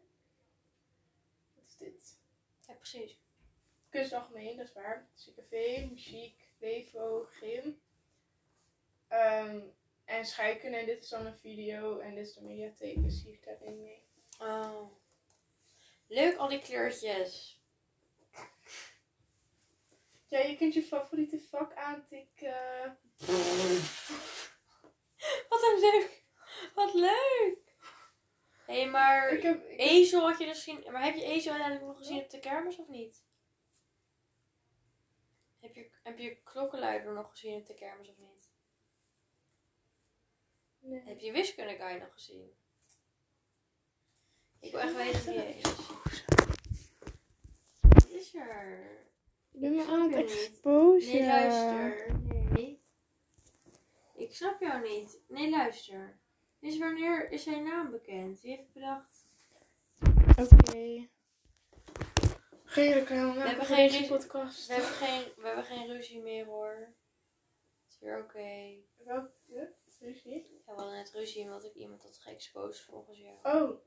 [1.55, 2.21] Wat is dit?
[2.67, 3.21] Ja, precies.
[3.89, 5.09] Kunst algemeen, dat is waar.
[5.15, 7.81] CKV, muziek, levo, gym.
[9.09, 9.61] Ehm,
[10.05, 10.77] en scheikunde.
[10.77, 11.99] En dit is dan een video.
[11.99, 14.05] En dit is de mediatheek, dus hier staat in mee.
[14.39, 14.91] Oh.
[16.07, 17.61] Leuk al die kleurtjes.
[20.29, 22.99] Ja, je kunt je favoriete vak aantikken.
[25.87, 26.25] Wat leuk.
[26.75, 27.75] Wat leuk.
[28.67, 30.93] Hé, hey, maar Ik heb, ik heb- Ezel had je dus gezien.
[30.93, 33.25] Maar heb je Ezel uiteindelijk nog gezien op de kermis of niet?
[35.61, 38.51] Heb je, heb je klokkenluider nog gezien op de kermis of niet?
[40.79, 41.03] Nee.
[41.05, 42.57] Heb je wiskunde guy nog gezien?
[44.61, 45.63] Ik wil echt weten wie hij is.
[47.81, 48.91] Wat is er?
[49.53, 51.13] Ik ben me aan het exposen.
[51.13, 52.21] Nee, luister.
[52.53, 52.76] Nee.
[54.27, 55.21] Ik snap jou niet.
[55.29, 56.19] Nee, luister.
[56.61, 58.41] Is wanneer is zijn naam bekend?
[58.41, 59.27] Wie heeft bedacht?
[60.39, 61.09] Oké.
[62.65, 63.33] Geen reclame.
[63.35, 64.67] We hebben geen podcast.
[64.67, 66.95] We hebben geen, we hebben geen ruzie meer hoor.
[67.83, 68.75] Het is weer oké.
[68.97, 69.75] Welke?
[69.99, 70.63] Ruzie?
[70.67, 73.37] Ja, we hadden net ruzie omdat ik iemand had geëxposed volgens jou.
[73.43, 73.81] Oh.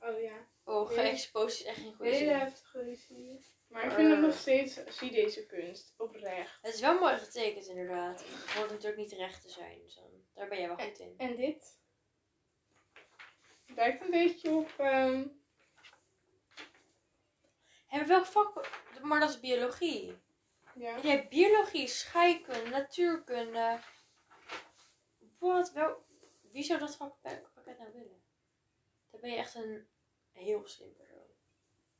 [0.00, 0.48] Oh ja.
[0.64, 3.44] Oh, geëxposed is echt geen goede Hele heftige ruzie.
[3.68, 6.58] Maar ik vind het nog steeds, zie deze kunst, oprecht.
[6.62, 8.20] Het is wel mooi getekend inderdaad.
[8.20, 9.80] Het hoort natuurlijk niet recht te zijn.
[9.82, 11.14] Dus dan, daar ben jij wel goed in.
[11.16, 11.78] En dit?
[13.66, 15.26] Lijkt een beetje op, ehm,
[17.86, 18.70] Hebben welk vak?
[19.02, 20.18] Maar dat is biologie.
[20.74, 20.98] ja.
[21.00, 23.78] Jij hebt biologie, scheikunde, natuurkunde.
[25.38, 25.72] Wat?
[25.72, 26.04] Wel,
[26.52, 28.22] wie zou dat van pak- pakket nou willen?
[29.10, 29.88] Dan ben je echt een
[30.32, 31.26] heel slim persoon.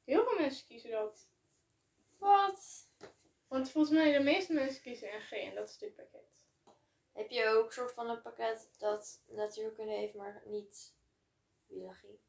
[0.04, 1.28] Heel veel mensen kiezen dat.
[2.18, 2.88] Wat?
[3.48, 6.46] Want volgens mij de meeste mensen kiezen NG en dat is dit pakket.
[7.12, 10.94] Heb je ook soort van een pakket dat natuurkunde heeft, maar niet
[11.66, 12.20] biologie?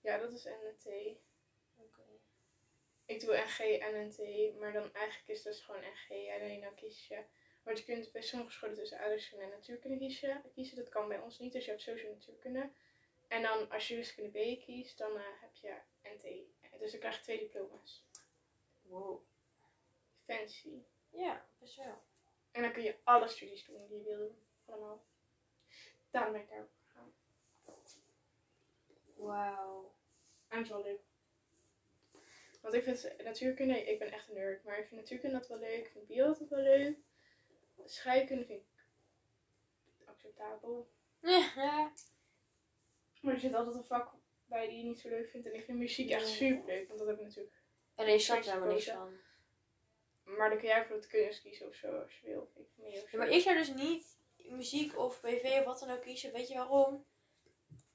[0.00, 0.86] Ja, dat is NNT.
[1.76, 2.02] Oké.
[3.04, 4.18] Ik doe NG en NT,
[4.58, 6.30] maar dan eigenlijk is dat gewoon NG.
[6.34, 7.24] Alleen dan kies je.
[7.62, 10.42] Want je kunt bij sommige scholen tussen aardrijkskunde en natuurkunde kiezen.
[10.54, 10.76] kiezen.
[10.76, 12.70] Dat kan bij ons niet, dus je hebt sowieso natuurkunde.
[13.28, 16.22] En dan als je wiskunde B kiest, dan eh, heb je NT.
[16.78, 18.04] Dus dan krijg je twee diploma's.
[18.94, 19.20] Wow.
[20.26, 20.82] Fancy.
[21.10, 22.02] Ja, best wel.
[22.50, 24.36] En dan kun je alle studies doen die je wil doen.
[24.64, 25.04] Allemaal.
[26.10, 27.14] Daarom ben ik daarop gegaan.
[29.16, 29.94] Wauw.
[30.48, 31.00] En het is wel leuk.
[32.60, 35.58] Want ik vind natuurkunde, ik ben echt een nerd, maar ik vind natuurkunde dat wel
[35.58, 35.84] leuk.
[35.84, 36.98] Ik vind bio altijd wel leuk.
[37.84, 38.86] Scheikunde vind ik
[40.04, 40.90] acceptabel.
[41.20, 41.92] Ja.
[43.20, 44.14] Maar er zit altijd een vak
[44.46, 45.46] bij die je niet zo leuk vindt.
[45.46, 47.63] En ik vind muziek echt super leuk, want dat heb ik natuurlijk.
[47.94, 49.18] En je snapt er helemaal niks van.
[50.24, 52.50] Maar dan kun jij voor het kunst kiezen of zo, als je wil.
[52.54, 56.32] Ik Ja, maar ik zou dus niet muziek of BV of wat dan ook kiezen.
[56.32, 57.04] Weet je waarom?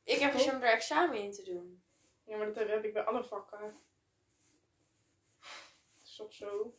[0.04, 1.84] Ik heb er zo'n er examen in te doen.
[2.24, 3.60] Ja, maar dat heb ik bij alle vakken.
[5.98, 6.74] Dat is toch zo?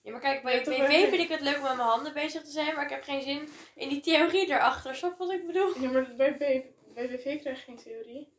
[0.00, 2.50] Ja, maar kijk, bij BV vind ik het leuk om met mijn handen bezig te
[2.50, 4.94] zijn, maar ik heb geen zin in die theorie erachter.
[4.94, 5.78] Snap wat ik bedoel?
[5.78, 8.32] Ja, maar bij, bij, bij BV krijg je geen theorie.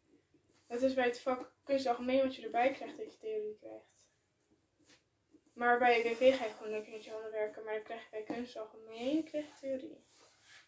[0.67, 3.92] Het is bij het vak kunst algemeen wat je erbij krijgt dat je theorie krijgt.
[5.53, 7.63] Maar bij BV ga je gewoon lekker met je handen werken.
[7.63, 10.03] Maar dan krijg je bij kunst algemeen krijg je theorie.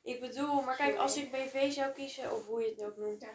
[0.03, 3.21] Ik bedoel, maar kijk, als ik BV zou kiezen, of hoe je het ook noemt,
[3.21, 3.29] Ja.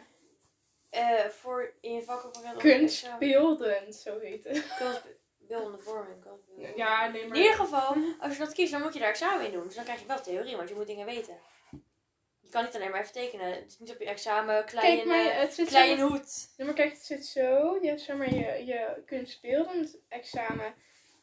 [0.89, 4.75] eh, voor in je vakkenpakket of Kunstbeeldend, zo heet het.
[4.77, 6.21] Kunstbeeldende vorming.
[6.23, 7.37] kunstbeeldende Ja, nee, In maar...
[7.37, 9.63] ieder geval, als je dat kiest, dan moet je daar examen in doen.
[9.65, 11.37] Dus dan krijg je wel theorie, want je moet dingen weten.
[12.39, 13.53] Je kan niet alleen maar even tekenen.
[13.53, 16.07] Het is niet op je examen, klein, Kijk, maar het zit klein zo...
[16.07, 16.53] hoed.
[16.57, 17.77] Ja, maar kijk, het zit zo.
[17.81, 20.73] Je hebt zeg maar je, je kunstbeeldend examen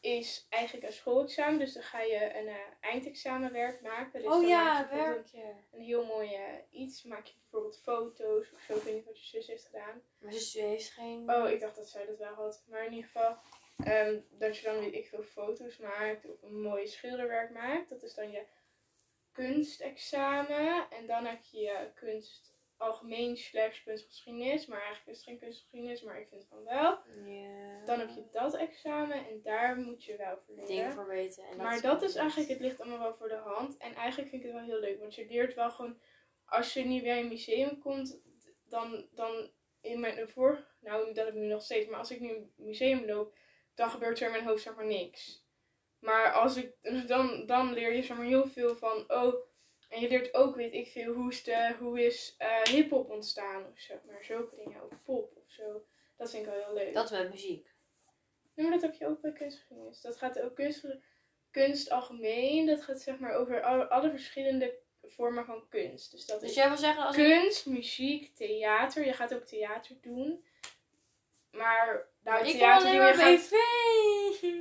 [0.01, 1.59] is eigenlijk een schoolexamen.
[1.59, 4.21] Dus dan ga je een eh, eindexamenwerk maken.
[4.21, 5.55] Dus Oh dan ja, maak je bijvoorbeeld werkje.
[5.71, 7.03] een heel mooi eh, iets.
[7.03, 8.75] Maak je bijvoorbeeld foto's of zo.
[8.75, 10.01] Ik weet niet wat je zus heeft gedaan.
[10.19, 11.31] Maar ze heeft geen...
[11.33, 12.63] Oh, ik dacht dat zij dat wel had.
[12.69, 13.37] Maar in ieder geval,
[13.83, 17.89] ehm, dat je dan weet ik veel foto's maakt of een mooi schilderwerk maakt.
[17.89, 18.45] Dat is dan je
[19.31, 20.89] kunstexamen.
[20.89, 24.65] En dan heb je je kunst algemeen slash kunstgeschiedenis.
[24.65, 26.99] Maar eigenlijk is het geen kunstgeschiedenis, maar ik vind van wel.
[27.25, 27.85] Ja.
[27.85, 30.93] Dan heb je dat examen en daar moet je wel voor leren.
[30.93, 31.43] voor weten.
[31.43, 33.77] En Maar dat is eigenlijk, het ligt allemaal wel voor de hand.
[33.77, 35.99] En eigenlijk vind ik het wel heel leuk, want je leert wel gewoon,
[36.45, 38.21] als je niet bij een museum komt,
[38.63, 42.19] dan, dan in mijn vorige, nou dat heb ik nu nog steeds, maar als ik
[42.19, 43.37] nu een museum loop,
[43.75, 45.47] dan gebeurt er in mijn hoofd zeg maar niks.
[45.99, 46.75] Maar als ik,
[47.07, 49.48] dan, dan leer je zeg maar heel veel van, oh,
[49.89, 53.65] en je leert ook, weet ik veel, hoe is, de, hoe is eh hip-hop ontstaan
[53.71, 55.85] of zeg maar, zulke dingen, of pop of zo.
[56.17, 56.93] Dat vind ik wel heel leuk.
[56.93, 57.67] Dat met muziek.
[58.55, 60.01] Nee, maar dat heb je ook bij kunstgeschiedenis.
[60.01, 60.85] Dat gaat ook kunst,
[61.51, 62.65] kunst algemeen.
[62.65, 66.11] Dat gaat zeg maar over alle, alle verschillende vormen van kunst.
[66.11, 67.23] Dus dat Dus jij wil zeggen als ik...
[67.23, 69.05] kunst, muziek, theater.
[69.05, 70.45] Je gaat ook theater doen.
[71.51, 74.51] Maar nou, ik kan theater alleen doen, je maar gaat, BV.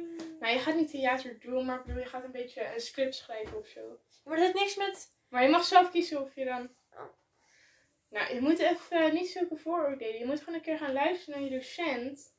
[0.41, 3.15] nou, je gaat niet theater doen, maar ik bedoel, je gaat een beetje een script
[3.15, 3.99] schrijven of zo.
[4.25, 5.17] Maar dat heeft niks met...
[5.29, 6.71] Maar je mag zelf kiezen of je dan...
[6.93, 7.01] Oh.
[8.09, 10.19] Nou, je moet even eh, niet zulke vooroordelen.
[10.19, 12.37] Je moet gewoon een keer gaan luisteren naar je docent.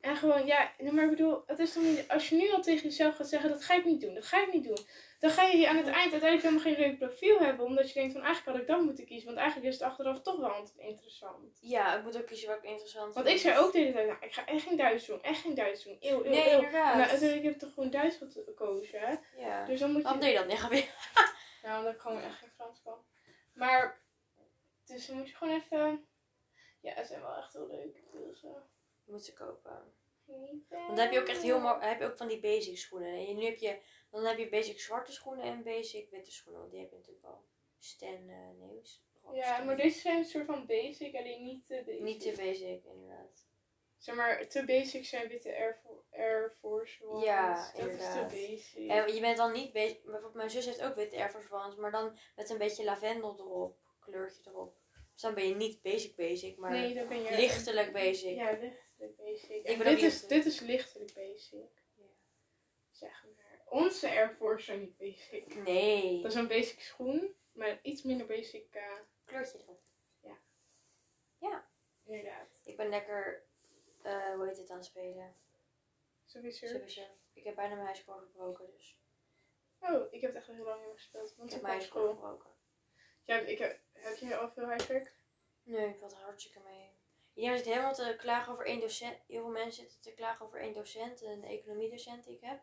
[0.00, 2.08] En gewoon, ja, nee, maar ik bedoel, het is toch niet...
[2.08, 4.42] Als je nu al tegen jezelf gaat zeggen, dat ga ik niet doen, dat ga
[4.42, 4.78] ik niet doen.
[5.18, 7.66] Dan ga je aan het eind uiteindelijk helemaal geen leuk profiel hebben.
[7.66, 9.26] Omdat je denkt van, eigenlijk had ik dat moeten kiezen.
[9.26, 11.58] Want eigenlijk is het achteraf toch wel interessant.
[11.60, 13.38] Ja, ik moet ook kiezen wat ik interessant Want vind.
[13.38, 15.54] ik zei ook de hele tijd, nou, ik ga echt geen Duits doen, echt geen
[15.54, 15.96] Duits doen.
[16.00, 16.54] Eeuw, eeuw, Nee, eeuw.
[16.56, 16.96] inderdaad.
[16.96, 19.14] Nou, uiteindelijk heb ik toch gewoon Duits gekozen, hè.
[19.36, 19.64] Ja.
[19.66, 20.02] Dus dan moet je...
[20.02, 20.58] Waarom deed je dat niet?
[20.58, 20.84] Gabi?
[21.64, 23.04] Nou, omdat ik gewoon echt geen Frans kan.
[23.52, 24.02] Maar,
[24.84, 26.06] dus dan moet je gewoon even...
[26.80, 28.02] Ja, het zijn wel echt heel leuk.
[28.12, 28.50] Dus, uh,
[29.04, 29.92] moet ze kopen.
[30.24, 30.78] genieten.
[30.78, 33.26] Want dan heb je ook echt heel mo- heb je ook van die basic schoenen.
[33.26, 36.60] En nu heb je, dan heb je basic zwarte schoenen en basic witte schoenen.
[36.60, 37.44] Want die heb je natuurlijk al.
[37.78, 38.82] Stan, eh nee,
[39.20, 42.00] gewoon Ja, maar deze zijn een soort van basic, alleen niet te basic.
[42.00, 43.43] Niet te basic, inderdaad.
[44.04, 45.80] Zeg maar, te basic zijn witte Air,
[46.10, 47.24] Air Force Ones.
[47.24, 48.32] Ja, dat inderdaad.
[48.32, 48.90] is te basic.
[48.90, 50.02] En je bent dan niet basic.
[50.02, 53.38] Bijvoorbeeld mijn zus heeft ook witte Air Force Ones, maar dan met een beetje lavendel
[53.38, 53.78] erop.
[54.00, 54.76] Kleurtje erop.
[55.12, 57.30] Dus dan ben je niet basic basic, maar nee, dan ben je...
[57.30, 58.36] lichtelijk basic.
[58.36, 59.68] Ja, lichtelijk basic.
[59.68, 61.82] Ik ben dit, is, dit is lichtelijk basic.
[61.94, 62.04] Ja.
[62.90, 63.60] Zeg maar.
[63.68, 65.54] Onze Air Force zijn niet basic.
[65.54, 66.22] Nee.
[66.22, 68.74] Dat is een basic schoen, maar iets minder basic...
[68.74, 69.82] eh Kleurtje erop.
[72.06, 72.60] inderdaad.
[72.64, 73.44] Ik ben lekker,
[74.04, 75.34] eh, hoe heet het, aan het spelen.
[76.24, 76.60] Surf.
[77.32, 78.98] Ik heb bijna mijn ijskorf gebroken, dus
[79.80, 81.30] Oh, ik heb het echt al heel lang niet meer gespeeld.
[81.30, 82.14] ik Want heb ik mijn op ijskorf school.
[82.14, 82.50] gebroken.
[83.22, 85.14] Ja, ik heb, heb je al veel huiswerk?
[85.62, 86.90] Nee, ik had er hartstikke mee.
[87.34, 89.18] Iedereen zit helemaal te klagen over één docent.
[89.26, 92.62] Heel veel mensen zitten te klagen over één docent, een economiedocent die ik heb.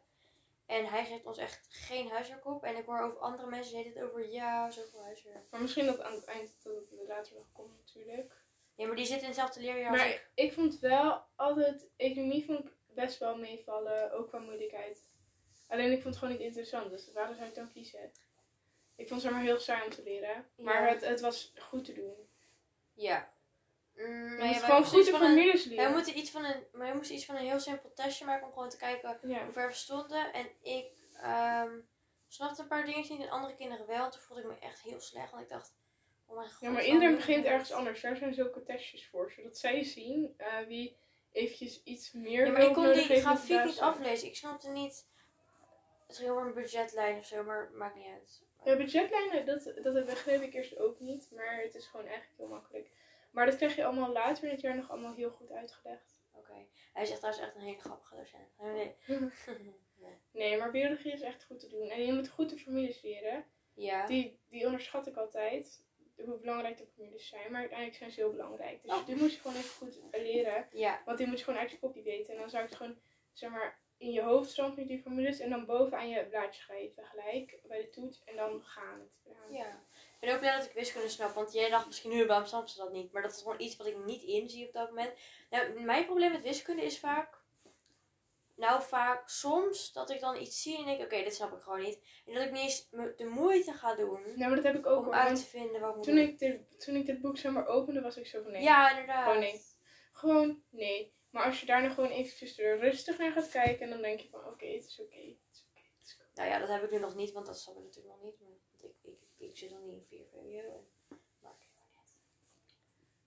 [0.65, 2.63] En hij geeft ons echt geen huiswerk op.
[2.63, 5.49] En ik hoor over andere mensen die het over ja, zoveel huiswerk.
[5.49, 8.40] Maar misschien dat aan het eind dat het later nog komt natuurlijk.
[8.81, 10.29] Ja, maar die zitten in hetzelfde leerjaar als Maar ik.
[10.35, 15.09] ik vond wel altijd, economie vond ik best wel meevallen, ook qua moeilijkheid.
[15.67, 18.11] Alleen ik vond het gewoon niet interessant, dus waarom zou ik dan kiezen?
[18.95, 20.49] Ik vond het maar heel saai om te leren.
[20.55, 20.89] Maar Ja.
[20.93, 22.13] het, het was goed te doen.
[22.93, 23.31] Ja.
[23.95, 25.33] Mm, Je nou ja, gewoon iets van een-
[25.67, 25.91] leren.
[25.91, 28.69] moeten iets van een, wij moesten iets van een heel simpel testje maken om gewoon
[28.69, 29.43] te kijken Ja.
[29.43, 30.33] hoe ver we stonden.
[30.33, 30.85] En ik
[31.21, 31.79] ehm,
[32.27, 34.05] snapte een paar dingen niet en andere kinderen wel.
[34.05, 35.73] En toen voelde ik me echt heel slecht, want ik dacht,
[36.31, 36.61] oh mijn god.
[36.61, 38.01] ja, maar iedereen begint ergens anders.
[38.01, 40.97] Daar zijn zulke testjes voor, zodat zij zien eh, wie
[41.31, 44.27] eventjes iets meer Ja, maar ik kon die grafiek niet aflezen.
[44.27, 45.09] Ik snapte niet.
[46.07, 48.43] Het ging over een budgetlijn of zo, maar maakt niet uit.
[48.63, 51.31] Ja, budgetlijnen, dat, dat begreep ik eerst ook niet.
[51.35, 52.89] Maar het is gewoon eigenlijk heel makkelijk.
[53.31, 56.21] Maar dat krijg je allemaal later in het jaar nog allemaal heel goed uitgelegd.
[56.31, 56.65] Oké.
[56.93, 58.57] Hij zegt trouwens echt een hele grappige docent.
[60.01, 60.17] Nee.
[60.31, 61.89] Nee, maar biologie is echt goed te doen.
[61.89, 63.45] En je moet goed de formules leren.
[63.73, 64.05] ja.
[64.05, 65.83] Die, die onderschat ik altijd.
[66.15, 67.51] Hoe belangrijk de formules zijn.
[67.51, 68.81] Maar uiteindelijk zijn ze heel belangrijk.
[68.81, 69.05] Dus Oh.
[69.05, 70.67] die moet je gewoon even goed leren.
[70.71, 71.01] Ja.
[71.05, 72.33] Want die moet je gewoon uit je kopje weten.
[72.33, 72.99] En dan zou ik het gewoon,
[73.33, 75.39] zeg maar, in je hoofd stampen die formules.
[75.39, 77.05] En dan bovenaan je blaadje schrijven.
[77.05, 78.23] Gelijk bij de toets.
[78.23, 79.35] En dan gaan het.
[79.49, 79.83] Ja.
[80.19, 81.33] Ik ben ook blij dat ik wiskunde snap.
[81.33, 83.11] Want jij dacht misschien nu, waarom snap ze dat niet?
[83.11, 85.13] Maar dat is gewoon iets wat ik niet inzie op dat moment.
[85.49, 87.39] Nou, mijn probleem met wiskunde is vaak...
[88.61, 91.81] Nou, vaak soms dat ik dan iets zie en denk, oké, dit snap ik gewoon
[91.81, 91.99] niet.
[92.25, 94.99] En dat ik niet eens de moeite ga doen Nou, maar dat heb ik ook
[94.99, 95.13] om hoor.
[95.13, 97.67] uit te vinden wat ik moet toen ik, dit, toen ik dit boek zeg maar
[97.67, 98.61] opende, was ik zo van nee.
[98.61, 99.23] Ja, inderdaad.
[99.23, 99.61] Gewoon nee.
[100.11, 101.13] Gewoon nee.
[101.29, 103.89] Maar als je daar nog gewoon eventjes er rustig naar gaat kijken.
[103.89, 105.15] Dan denk je van oké, het is oké.
[105.15, 106.25] het is oké, het is oké.
[106.33, 108.39] Nou ja, dat heb ik nu nog niet, want dat snap ik natuurlijk nog niet.
[108.39, 110.85] Maar want ik, ik, ik zit nog niet in 4 VWO.
[111.43, 111.69] Uit.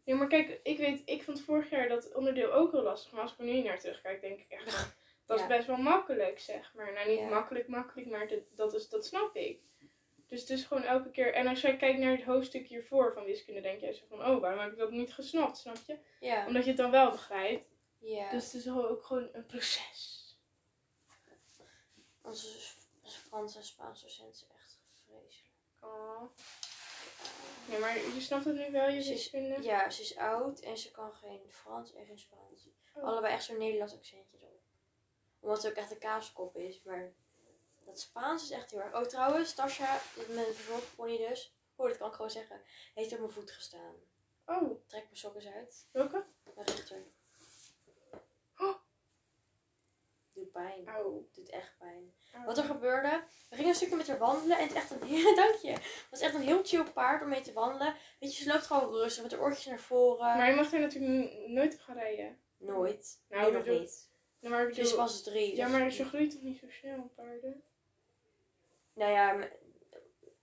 [0.04, 3.12] Nee, maar kijk, ik weet, ik vond vorig jaar dat onderdeel ook heel lastig.
[3.12, 6.40] Maar als ik er nu naar terugkijk, denk ik echt dat is best wel makkelijk,
[6.40, 6.92] zeg maar.
[6.92, 9.60] Nou, niet makkelijk, makkelijk, maar dat, dat, is, dat snap ik.
[10.26, 11.34] Dus het is gewoon elke keer.
[11.34, 14.40] En als jij kijkt naar het hoofdstuk hiervoor van wiskunde, denk jij zo van, oh,
[14.40, 15.98] waarom heb ik dat niet gesnapt, snap je?
[16.20, 16.46] Ja.
[16.46, 17.68] Omdat je het dan wel begrijpt.
[17.98, 18.30] ja.
[18.30, 20.22] Dus het is ook gewoon een proces.
[22.22, 22.48] Onze
[23.02, 25.54] Frans en Spaans docent is echt vreselijk.
[25.80, 26.22] Oh.
[27.70, 29.62] Ja, maar je snapt het nu wel, je wiskunde?
[29.62, 32.68] Ja, ze is oud en ze kan geen Frans en geen Spaans.
[32.94, 33.04] Oh.
[33.04, 34.63] Allebei echt zo'n Nederlands accentje erop.
[35.44, 37.12] Omdat ze ook echt een kaaskop is, maar
[37.84, 38.94] dat Spaans is echt heel erg.
[38.94, 41.56] Oh, trouwens, Tasha, dit is mijn verzorgpony dus.
[41.76, 42.60] Oh, dat kan ik gewoon zeggen.
[42.94, 43.94] Heeft op mijn voet gestaan.
[44.46, 45.88] Oh, Trek mijn sokken eens uit.
[45.92, 46.24] welke?
[46.54, 47.02] Mijn rechter.
[48.58, 48.76] Oh.
[50.32, 50.88] Doet pijn.
[50.88, 51.28] Auw.
[51.32, 52.14] Doet echt pijn.
[52.44, 55.02] Wat er gebeurde, we gingen een stukje met haar wandelen en het is echt een
[55.08, 55.70] heel, dank je.
[55.70, 57.96] Het was echt een heel chill paard om mee te wandelen.
[58.20, 60.36] Weet je, ze loopt gewoon rustig met haar oortjes naar voren.
[60.36, 62.38] Maar je mag er natuurlijk nooit op gaan rijden.
[62.56, 63.22] Nooit.
[63.28, 64.12] Nou, nu nog niet.
[64.44, 65.56] Ja, maar ik Ze is pas drie.
[65.56, 67.62] ja, dus- maar ze groeit toch niet zo snel, paarden?
[68.94, 69.48] Nou ja,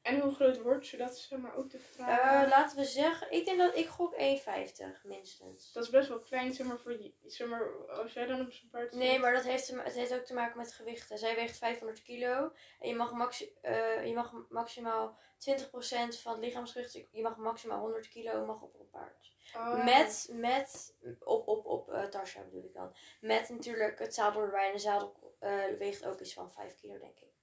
[0.01, 0.97] En hoe groot wordt ze?
[0.97, 2.49] Dat is zeg maar ook de eh, vraag.
[2.49, 5.71] laten we zeggen, ik denk dat ik gok 1,50 minstens.
[5.73, 8.69] dat is best wel klein, zeg maar, voor zeg maar, als jij dan op zo'n
[8.69, 11.17] paard Nee, maar dat heeft, het heeft ook te maken met gewichten.
[11.17, 12.51] Zij weegt 500 kilo.
[12.79, 16.93] En je mag, maxi eh, je mag maximaal 20% van het lichaamsgewicht.
[17.11, 19.31] Je mag maximaal 100 kilo mag op een paard.
[19.55, 19.83] Oh.
[19.83, 23.29] Met, met, op, op, op eh Tarsha bedoel ik dan.
[23.29, 24.67] Met natuurlijk het zadel erbij.
[24.67, 27.33] En de zadel eh, weegt ook iets van 5 kilo, denk ik.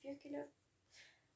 [0.00, 0.46] 4 kilo?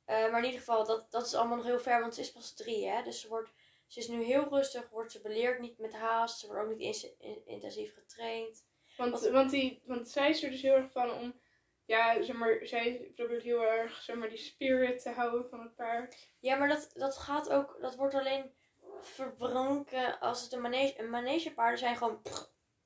[0.05, 2.33] Eh, maar in ieder geval, dat, dat is allemaal nog heel ver, want ze is
[2.33, 3.03] pas drie, hè.
[3.03, 3.51] Dus ze, wordt,
[3.87, 6.39] ze is nu heel rustig, wordt ze beleerd, niet met haast.
[6.39, 8.65] Ze wordt ook niet in- in- intensief getraind.
[8.97, 11.41] Want, want, die, want zij is er dus heel erg van om,
[11.85, 15.75] ja, zeg maar, zij probeert heel erg, zeg maar, die spirit te houden van het
[15.75, 16.17] paard.
[16.41, 18.55] Ja, maar dat, dat gaat ook, dat wordt alleen
[19.01, 22.23] verbranken als het een manege, een manegepaarden zijn gewoon,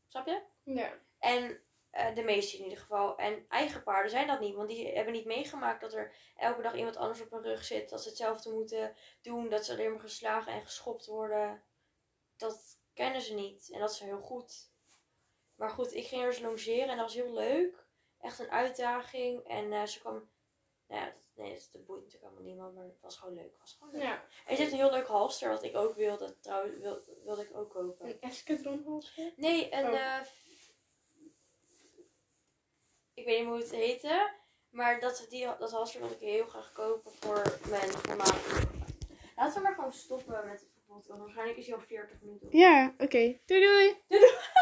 [0.08, 0.42] snap je?
[0.74, 0.98] Ja.
[1.18, 3.16] En eh, de meeste in ieder geval.
[3.16, 4.54] En eigen paarden zijn dat niet.
[4.54, 7.90] Want die hebben niet meegemaakt dat er elke dag iemand anders op hun rug zit.
[7.90, 9.48] Dat ze hetzelfde moeten doen.
[9.48, 11.62] Dat ze alleen maar geslagen en geschopt worden.
[12.36, 13.70] Dat kennen ze niet.
[13.70, 14.70] En dat is heel goed.
[15.54, 17.86] Maar goed, ik ging er eens longeren en dat was heel leuk.
[18.20, 19.46] Echt een uitdaging.
[19.46, 20.30] En eh, ze kwam...
[20.86, 22.74] Nou ja, dat, nee, dat, dat boeit natuurlijk allemaal niemand.
[22.74, 23.50] Maar het was gewoon leuk.
[23.50, 24.02] Het was gewoon leuk.
[24.02, 24.24] Ja.
[24.46, 25.48] En ze heeft een heel leuk halster.
[25.48, 26.38] Wat ik ook wilde.
[26.40, 28.06] Trouwens, wil, wilde ik ook kopen.
[28.08, 29.32] Een escadronhalsje.
[29.36, 29.86] Nee, een.
[29.86, 29.94] Oh.
[29.94, 30.26] eh,
[33.20, 34.32] ik weet niet hoe het heette.
[34.70, 38.68] Maar dat, die, dat halster wilde ik heel graag kopen voor mijn voormalige.
[39.36, 41.06] Laten we maar gewoon stoppen met het verbod.
[41.06, 42.48] Want waarschijnlijk is hij al 40 minuten.
[42.50, 43.38] Ja, oké.
[43.46, 43.96] Doei doei.
[44.08, 44.32] Doei doei!